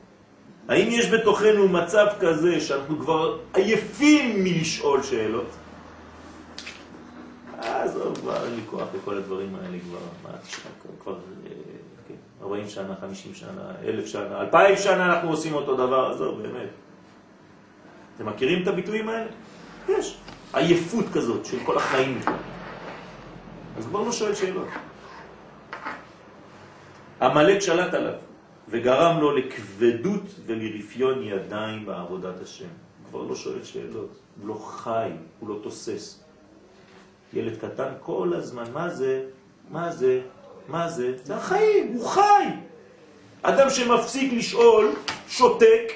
[0.69, 5.47] האם יש בתוכנו מצב כזה שאנחנו כבר עייפים מלשאול שאלות?
[7.59, 10.31] עזוב, כבר אין לי כוח לכל הדברים האלה כבר, מה
[11.03, 11.51] כבר אה,
[12.09, 16.69] כן, 40 שנה, 50 שנה, 1,000 שנה, 2,000 שנה אנחנו עושים אותו דבר, עזוב, באמת.
[18.17, 19.31] אתם מכירים את הביטויים האלה?
[19.89, 20.19] יש.
[20.53, 22.21] עייפות כזאת של כל החיים.
[23.79, 24.69] אז כבר לא שואל שאלות.
[27.23, 28.15] עמלק שלט עליו
[28.69, 32.69] וגרם לו לכבדות ולרפיון ידיים בעבודת השם.
[33.11, 34.11] כבר לא שואל שאלות,
[34.41, 35.11] הוא לא חי,
[35.41, 36.23] הוא לא תוסס.
[37.33, 39.25] ילד קטן כל הזמן, מה זה?
[39.71, 40.21] מה זה?
[40.69, 41.17] מה זה?
[41.25, 42.45] זה החיים, הוא חי.
[43.43, 44.93] אדם שמפסיק לשאול,
[45.29, 45.93] שותק,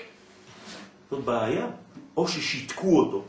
[1.11, 1.66] זאת בעיה.
[2.16, 3.25] או ששיתקו אותו,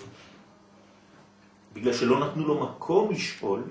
[1.74, 3.62] בגלל שלא נתנו לו מקום לשאול,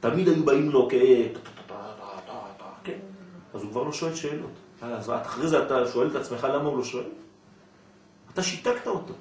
[0.00, 0.94] תמיד היו באים לו כ...
[3.58, 4.50] אז הוא כבר לא שואל שאלות.
[4.82, 7.04] אז אחרי זה אתה שואל את עצמך למה הוא לא שואל?
[8.32, 9.14] אתה שיתקת אותו.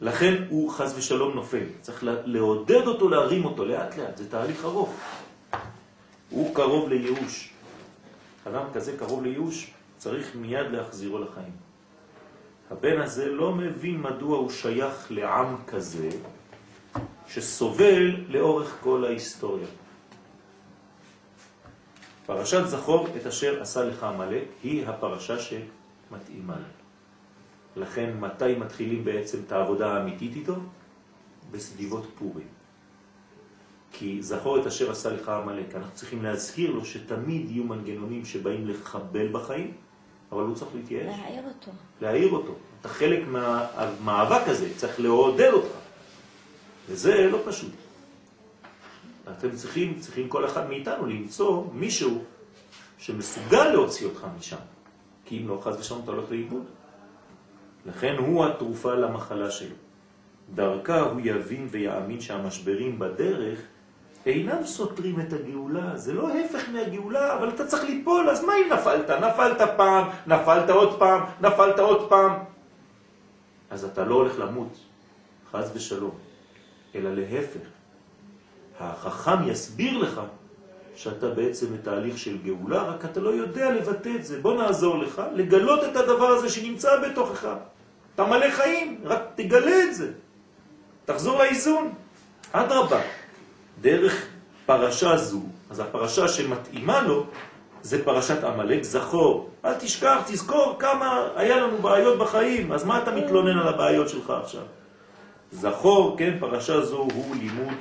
[0.00, 1.64] לכן הוא חז ושלום נופל.
[1.80, 4.94] צריך לעודד אותו, להרים אותו לאט לאט, זה תהליך ארוך.
[6.30, 7.50] הוא קרוב לייאוש.
[8.48, 11.52] אדם כזה קרוב לייאוש, צריך מיד להחזירו לחיים.
[12.70, 16.08] הבן הזה לא מבין מדוע הוא שייך לעם כזה
[17.28, 19.83] שסובל לאורך כל ההיסטוריה.
[22.26, 27.82] פרשת זכור את אשר עשה לך המלאק היא הפרשה שמתאימה לה.
[27.82, 30.54] לכן מתי מתחילים בעצם את העבודה האמיתית איתו?
[31.50, 32.46] בסביבות פורים.
[33.92, 35.74] כי זכור את אשר עשה לך המלאק.
[35.74, 39.72] אנחנו צריכים להזכיר לו שתמיד יהיו מנגנונים שבאים לחבל בחיים,
[40.32, 41.06] אבל הוא צריך להתייאש.
[41.06, 41.70] להעיר אותו.
[42.00, 42.54] להעיר אותו.
[42.80, 45.76] אתה חלק מהמאבק הזה, צריך לעודד אותך.
[46.88, 47.83] וזה לא פשוט.
[49.30, 52.24] אתם צריכים, צריכים כל אחד מאיתנו למצוא מישהו
[52.98, 54.56] שמסוגל להוציא אותך משם.
[55.24, 56.64] כי אם לא, חז ושם אתה הולך לאיבוד.
[57.86, 59.76] לכן הוא התרופה למחלה שלו.
[60.54, 63.58] דרכה הוא יבין ויאמין שהמשברים בדרך
[64.26, 68.72] אינם סותרים את הגאולה, זה לא הפך מהגאולה, אבל אתה צריך ליפול, אז מה אם
[68.72, 69.10] נפלת?
[69.10, 72.32] נפלת פעם, נפלת עוד פעם, נפלת עוד פעם.
[73.70, 74.78] אז אתה לא הולך למות,
[75.50, 76.14] חז ושלום,
[76.94, 77.73] אלא להפך.
[78.80, 80.20] החכם יסביר לך
[80.96, 84.40] שאתה בעצם בתהליך של גאולה, רק אתה לא יודע לבטא את זה.
[84.40, 87.48] בוא נעזור לך לגלות את הדבר הזה שנמצא בתוכך.
[88.14, 90.10] אתה מלא חיים, רק תגלה את זה.
[91.04, 91.92] תחזור לאיזון.
[92.52, 93.00] אדרבה,
[93.80, 94.26] דרך
[94.66, 97.26] פרשה זו, אז הפרשה שמתאימה לו
[97.82, 99.50] זה פרשת עמלק, זכור.
[99.64, 104.30] אל תשכח, תזכור כמה היה לנו בעיות בחיים, אז מה אתה מתלונן על הבעיות שלך
[104.30, 104.62] עכשיו?
[105.52, 107.74] זכור, כן, פרשה זו הוא לימוד,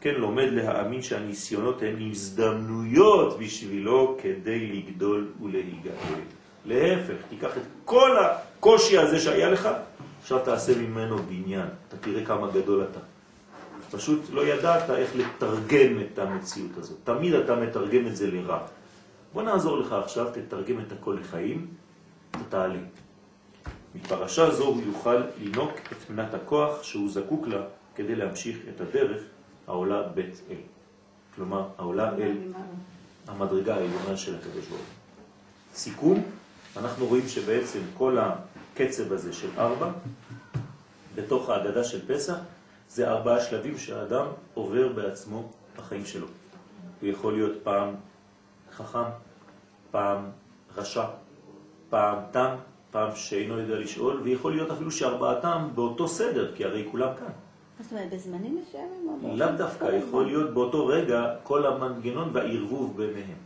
[0.00, 6.20] כן, לומד להאמין שהניסיונות הן הזדמנויות בשבילו כדי לגדול ולהיגאל.
[6.64, 9.68] להפך, תיקח את כל הקושי הזה שהיה לך,
[10.20, 13.00] עכשיו תעשה ממנו בניין, אתה תראה כמה גדול אתה.
[13.90, 16.98] פשוט לא ידעת איך לתרגם את המציאות הזאת.
[17.04, 18.58] תמיד אתה מתרגם את זה לרע.
[19.32, 21.66] בוא נעזור לך עכשיו, תתרגם את הכל לחיים,
[22.40, 22.78] ותעלי.
[23.94, 27.60] מפרשה זו הוא יוכל לנוק את מנת הכוח שהוא זקוק לה
[27.94, 29.22] כדי להמשיך את הדרך
[29.68, 30.56] העולה בית אל.
[31.34, 32.36] כלומר, העולה אל
[33.26, 34.82] המדרגה העליונה של הקדוש ברוך
[35.74, 36.22] סיכום,
[36.76, 39.90] אנחנו רואים שבעצם כל הקצב הזה של ארבע,
[41.14, 42.36] בתוך ההגדה של פסח,
[42.88, 46.26] זה ארבעה שלבים שהאדם עובר בעצמו בחיים שלו.
[47.00, 47.94] הוא יכול להיות פעם
[48.72, 49.08] חכם,
[49.90, 50.30] פעם
[50.76, 51.04] רשע,
[51.90, 52.54] פעם תם,
[52.90, 57.32] פעם שאינו יודע לשאול, ויכול להיות אפילו שארבעתם באותו סדר, כי הרי כולם כאן.
[57.80, 59.38] זאת אומרת, בזמנים מסוימים?
[59.38, 63.38] לאו דווקא, יכול להיות באותו רגע כל המנגנון והערבוב ביניהם.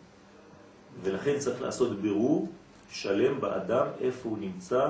[1.03, 2.49] ולכן צריך לעשות בירור
[2.91, 4.89] שלם באדם, איפה הוא נמצא,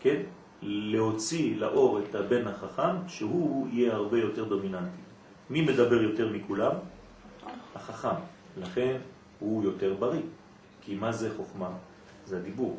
[0.00, 0.22] כן?
[0.62, 5.00] להוציא לאור את הבן החכם, שהוא יהיה הרבה יותר דומיננטי.
[5.50, 6.72] מי מדבר יותר מכולם?
[7.74, 8.20] החכם.
[8.56, 8.96] לכן
[9.38, 10.22] הוא יותר בריא.
[10.80, 11.70] כי מה זה חוכמה?
[12.26, 12.78] זה הדיבור.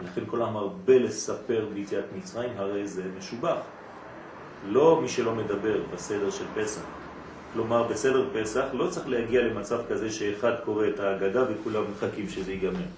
[0.00, 3.58] ולכן כל המרבה לספר ביציאת מצרים, הרי זה משובח.
[4.64, 6.80] לא מי שלא מדבר בסדר של פסח.
[7.52, 12.52] כלומר, בסדר פסח לא צריך להגיע למצב כזה שאחד קורא את ההגדה וכולם מחכים שזה
[12.52, 12.88] ייגמר.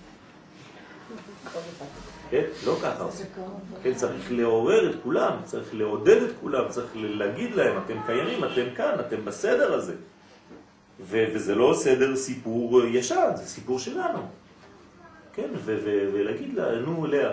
[2.30, 2.44] כן?
[2.66, 3.06] לא ככה.
[3.82, 8.74] כן, צריך לעורר את כולם, צריך לעודד את כולם, צריך להגיד להם, אתם קיימים, אתם
[8.76, 9.94] כאן, אתם בסדר הזה.
[11.00, 14.18] וזה לא סדר סיפור ישן, זה סיפור שלנו.
[15.32, 17.32] כן, ולהגיד לה, נו לאה,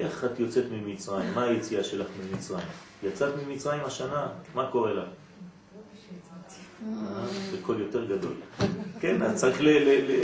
[0.00, 1.34] איך את יוצאת ממצרים?
[1.34, 2.66] מה היציאה שלך ממצרים?
[3.02, 5.04] יצאת ממצרים השנה, מה קורה לה?
[7.50, 8.32] זה קול יותר גדול.
[9.00, 9.58] כן, אז צריך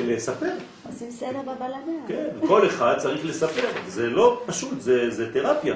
[0.06, 0.52] לספר.
[0.86, 2.06] עושים סדר בבלגן.
[2.08, 3.68] כן, כל אחד צריך לספר.
[3.86, 5.74] זה לא פשוט, זה תרפיה.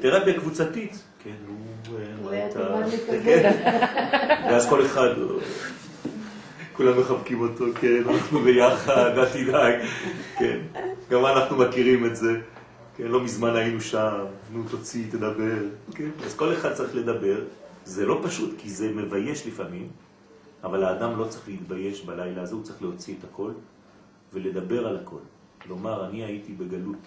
[0.00, 1.02] תרפיה קבוצתית.
[1.24, 2.48] כן, נו, אה.
[2.54, 3.22] בא לקבל.
[3.24, 3.52] כן.
[4.48, 5.08] ואז כל אחד,
[6.76, 9.74] כולם מחבקים אותו, כן, אנחנו ביחד, אל תדאג,
[10.38, 10.58] כן.
[11.10, 12.32] גם אנחנו מכירים את זה,
[12.96, 15.58] כן, לא מזמן היינו שם, נו תוציא, תדבר,
[15.94, 16.10] כן.
[16.24, 17.44] אז כל אחד צריך לדבר,
[17.84, 19.88] זה לא פשוט, כי זה מבייש לפעמים,
[20.64, 23.52] אבל האדם לא צריך להתבייש בלילה הזה, הוא צריך להוציא את הכל
[24.32, 25.18] ולדבר על הכל.
[25.68, 26.98] לומר, אני הייתי בגלות.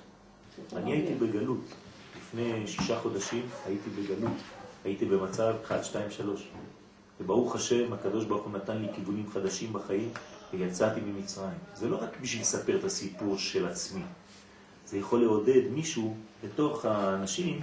[0.75, 1.63] אני הייתי בגלות.
[2.17, 4.37] לפני שישה חודשים הייתי בגלות.
[4.85, 6.47] הייתי במצב 1, 2, 3.
[7.21, 10.09] וברוך השם, הקדוש ברוך הוא נתן לי כיוונים חדשים בחיים,
[10.53, 11.57] ויצאתי ממצרים.
[11.75, 14.01] זה לא רק בשביל לספר את הסיפור של עצמי.
[14.87, 17.59] זה יכול לעודד מישהו בתוך האנשים,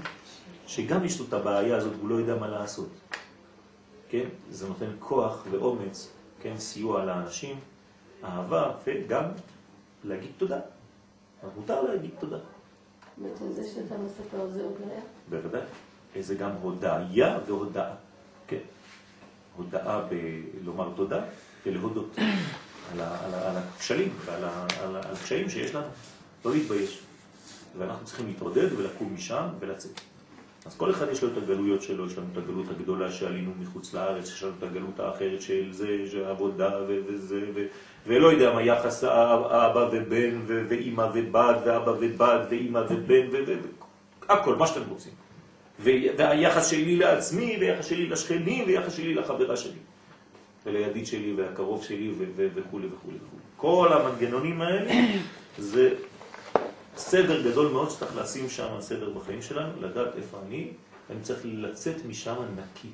[0.66, 2.88] שגם יש לו את הבעיה הזאת, הוא לא יודע מה לעשות.
[4.08, 4.28] כן?
[4.50, 6.10] זה נותן כוח ואומץ,
[6.42, 6.58] כן?
[6.58, 7.56] סיוע לאנשים,
[8.24, 9.24] אהבה, וגם
[10.04, 10.60] להגיד תודה.
[11.56, 12.38] מותר להגיד תודה.
[13.18, 15.00] בעצם זה שאתה מספר זה הודיה.
[15.30, 15.62] בוודאי.
[16.20, 17.94] זה גם הודעה והודעה.
[18.46, 18.58] כן.
[19.56, 20.00] הודעה
[20.62, 21.24] בלומר תודה
[21.66, 22.18] ולהודות
[22.92, 25.86] על, על, הכשלים ועל על, על הקשיים שיש לנו.
[26.44, 27.02] לא להתבייש.
[27.78, 30.00] ואנחנו צריכים להתעודד ולקום משם ולצאת.
[30.66, 33.94] אז כל אחד יש לו את הגלויות שלו, יש לנו את הגלות הגדולה שעלינו מחוץ
[33.94, 37.66] לארץ, יש לנו את הגלות האחרת של זה, עבודה וזה, ו-
[38.06, 43.58] ולא יודע מה, יחס אבא ובן ואימא ובת, ואבא ובת, ואימא ובן,
[44.28, 45.12] הכל, מה שאתם רוצים.
[45.78, 49.78] והיחס שלי לעצמי, ויחס שלי לשכנים, ויחס שלי לחברה שלי.
[50.66, 53.38] ולידיד שלי, והקרוב שלי, וכו' וכו' וכו'.
[53.56, 54.92] כל המנגנונים האלה
[55.58, 55.94] זה
[56.96, 60.70] סדר גדול מאוד שצריך לשים שם סדר בחיים שלנו, לדעת איפה אני,
[61.10, 62.88] אני צריך לצאת משם נקי.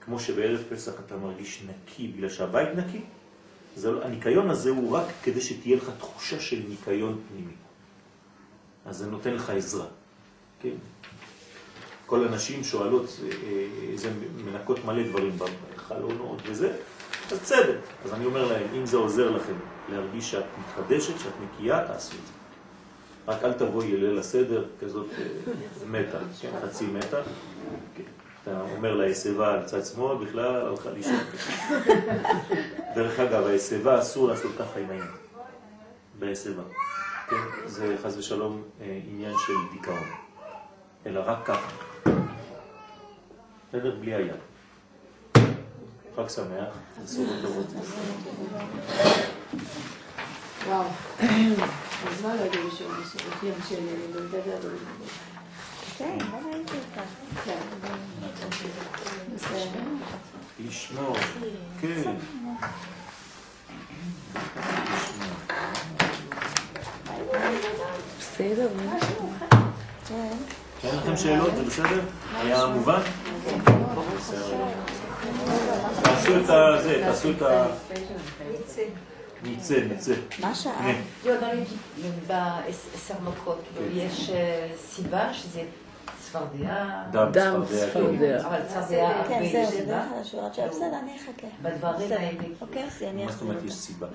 [0.00, 3.00] כמו שבערב פסח אתה מרגיש נקי בגלל שהבית נקי,
[3.76, 7.52] זה, לא- הניקיון הזה הוא רק כדי שתהיה לך תחושה של ניקיון פנימי.
[8.86, 9.86] אז זה נותן לך עזרה,
[10.62, 10.74] כן?
[12.06, 14.10] כל הנשים שואלות, אה, אה, זה
[14.44, 15.38] מנקות מלא דברים
[15.76, 16.76] בחלונות וזה,
[17.32, 17.78] אז בסדר.
[18.04, 19.54] אז אני אומר להם, אם זה עוזר לכם
[19.88, 22.39] להרגיש שאת מתחדשת, שאת נקייה, תעשו את זה.
[23.28, 25.24] רק אל תבואי ליל הסדר כזאת אה,
[25.86, 26.18] מתה,
[26.62, 27.20] חצי מתה.
[28.42, 31.20] אתה אומר לה, יסבה על צד שמאל, בכלל הלכה לישון.
[32.94, 35.02] דרך אגב, היסבה אסור לעשות ככה עם העין.
[36.18, 36.62] ביסבה.
[37.30, 40.08] כן, זה חז ושלום אה, עניין של דיכאון.
[41.06, 41.70] אלא רק ככה.
[43.68, 43.96] בסדר?
[44.00, 44.36] בלי היד.
[46.16, 46.68] חג שמח,
[47.04, 47.66] בשורות טובות.
[50.66, 50.84] וואו.
[52.08, 53.80] מזמן לא הייתי בשיעור בשירותים של
[54.10, 54.68] לדבר.
[55.98, 57.02] כן, לא ראיתי אותה.
[57.44, 57.58] כן.
[59.34, 59.80] בסדר.
[60.66, 61.16] לשמור,
[61.80, 62.14] כן.
[68.18, 68.68] בסדר.
[70.84, 71.56] אין לכם שאלות?
[71.56, 72.00] זה בסדר?
[72.34, 73.00] היה מובן?
[74.16, 74.66] בסדר.
[76.02, 76.46] תעשו את.
[76.82, 77.66] זה, תעשו את ה...
[79.42, 80.14] ניצה, ניצה.
[80.40, 80.96] מה שאלת?
[81.26, 81.32] לא,
[82.26, 83.60] בעשר מכות,
[83.92, 85.62] יש אה, סיבה שזה
[86.30, 87.90] צפרדע, דם צפרדע.
[87.90, 88.46] צפרדע.
[88.46, 90.68] אבל צפרדע כן, זהו, זה השורת שלה.
[90.68, 91.46] בסדר, אני אחכה.
[91.62, 92.12] בדברים.
[92.12, 92.42] האלה.
[92.60, 93.64] אוקיי, אז אני מה זאת אחזיר אומרת.
[93.64, 94.06] יש סיבה?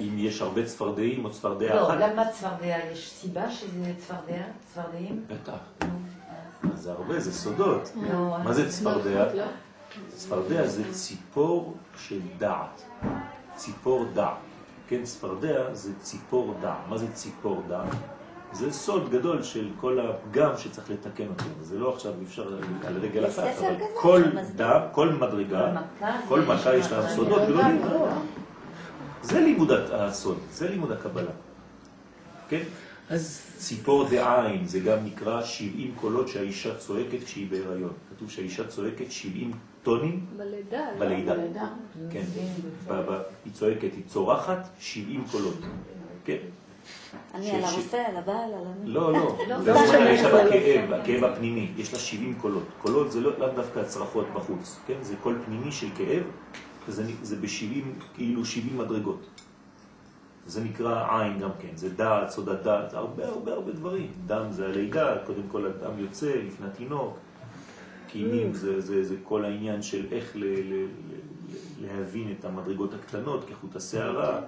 [0.00, 1.98] אם יש הרבה צפרדעים או צפרדע לא, אחת?
[2.00, 2.76] למה צפרדע?
[2.92, 4.42] יש סיבה שזה צפרדע?
[4.72, 5.24] צפרדעים?
[5.26, 5.88] בטח.
[6.74, 7.92] זה הרבה, זה סודות.
[8.12, 9.34] לא, מה זה צפרדע?
[9.34, 9.44] לא?
[10.08, 12.82] צפרדע זה ציפור של דעת.
[13.56, 14.53] ציפור דעת.
[14.88, 16.76] כן, צפרדע זה ציפור דעת.
[16.88, 17.86] מה זה ציפור דעת?
[18.52, 21.44] זה סוד גדול של כל הפגם שצריך לתקן אותו.
[21.60, 22.48] זה לא עכשיו אפשר
[22.86, 24.22] על רגל אחת, אבל כל.
[24.56, 25.72] דם, כל מדרגה,
[26.28, 27.82] כל מכה יש לה סודות אני גדולים.
[27.84, 28.08] לא.
[29.22, 31.30] זה לימוד הסוד, זה לימוד הקבלה.
[32.48, 32.62] כן?
[33.10, 37.92] אז ציפור דעין, זה גם נקרא 70 קולות שהאישה צועקת כשהיא בהיריון.
[38.16, 39.50] כתוב שהאישה צועקת 70
[39.82, 40.86] טונים בלידה.
[40.92, 40.98] לא?
[41.06, 41.34] בלידה.
[41.34, 41.68] בלידה.
[42.10, 42.22] כן,
[42.88, 45.54] ב- ב- היא צועקת, היא צורחת 70 קולות.
[46.24, 46.36] כן?
[47.34, 48.62] אני על הרופא, על הבעל, על.
[48.84, 49.72] לא, לא, לא, לא.
[50.10, 52.62] יש לה כאב, הכאב הפנימי, יש לה 70 קולות.
[52.82, 54.94] קולות זה לא לאו דווקא הצרחות בחוץ, כן?
[55.02, 56.22] זה קול פנימי של כאב,
[56.88, 57.84] וזה נ- זה ב-70,
[58.14, 59.26] כאילו 70 מדרגות.
[60.46, 64.12] זה נקרא עין גם כן, זה דעת, סוד הדעת, הרבה הרבה הרבה דברים.
[64.26, 67.16] דם זה הלידה, קודם כל הדם יוצא לפני התינוק.
[68.08, 70.86] קינים זה, זה, זה כל העניין של איך ל, ל, ל,
[71.80, 74.40] להבין את המדרגות הקטנות כחוט השערה.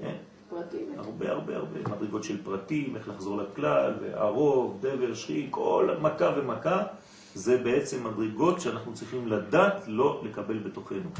[0.00, 0.16] כן?
[0.50, 0.86] פרטים.
[0.98, 6.82] הרבה הרבה הרבה מדרגות של פרטים, איך לחזור לכלל, וערוב, דבר, שחי, כל מכה ומכה,
[7.34, 11.10] זה בעצם מדרגות שאנחנו צריכים לדעת לא לקבל בתוכנו.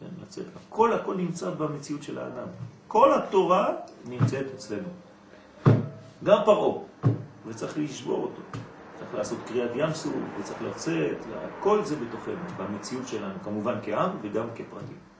[0.00, 0.44] כן, לצאת.
[0.56, 2.48] הכל הכל נמצא במציאות של האדם.
[2.88, 3.68] כל התורה
[4.04, 4.88] נמצאת אצלנו.
[6.24, 6.78] גם פרעה,
[7.46, 8.42] וצריך לשבור אותו.
[8.98, 11.16] צריך לעשות קריאת ים סוף, וצריך לצאת,
[11.60, 15.13] כל זה בתוכנו, במציאות שלנו, כמובן כעם וגם כפרטים.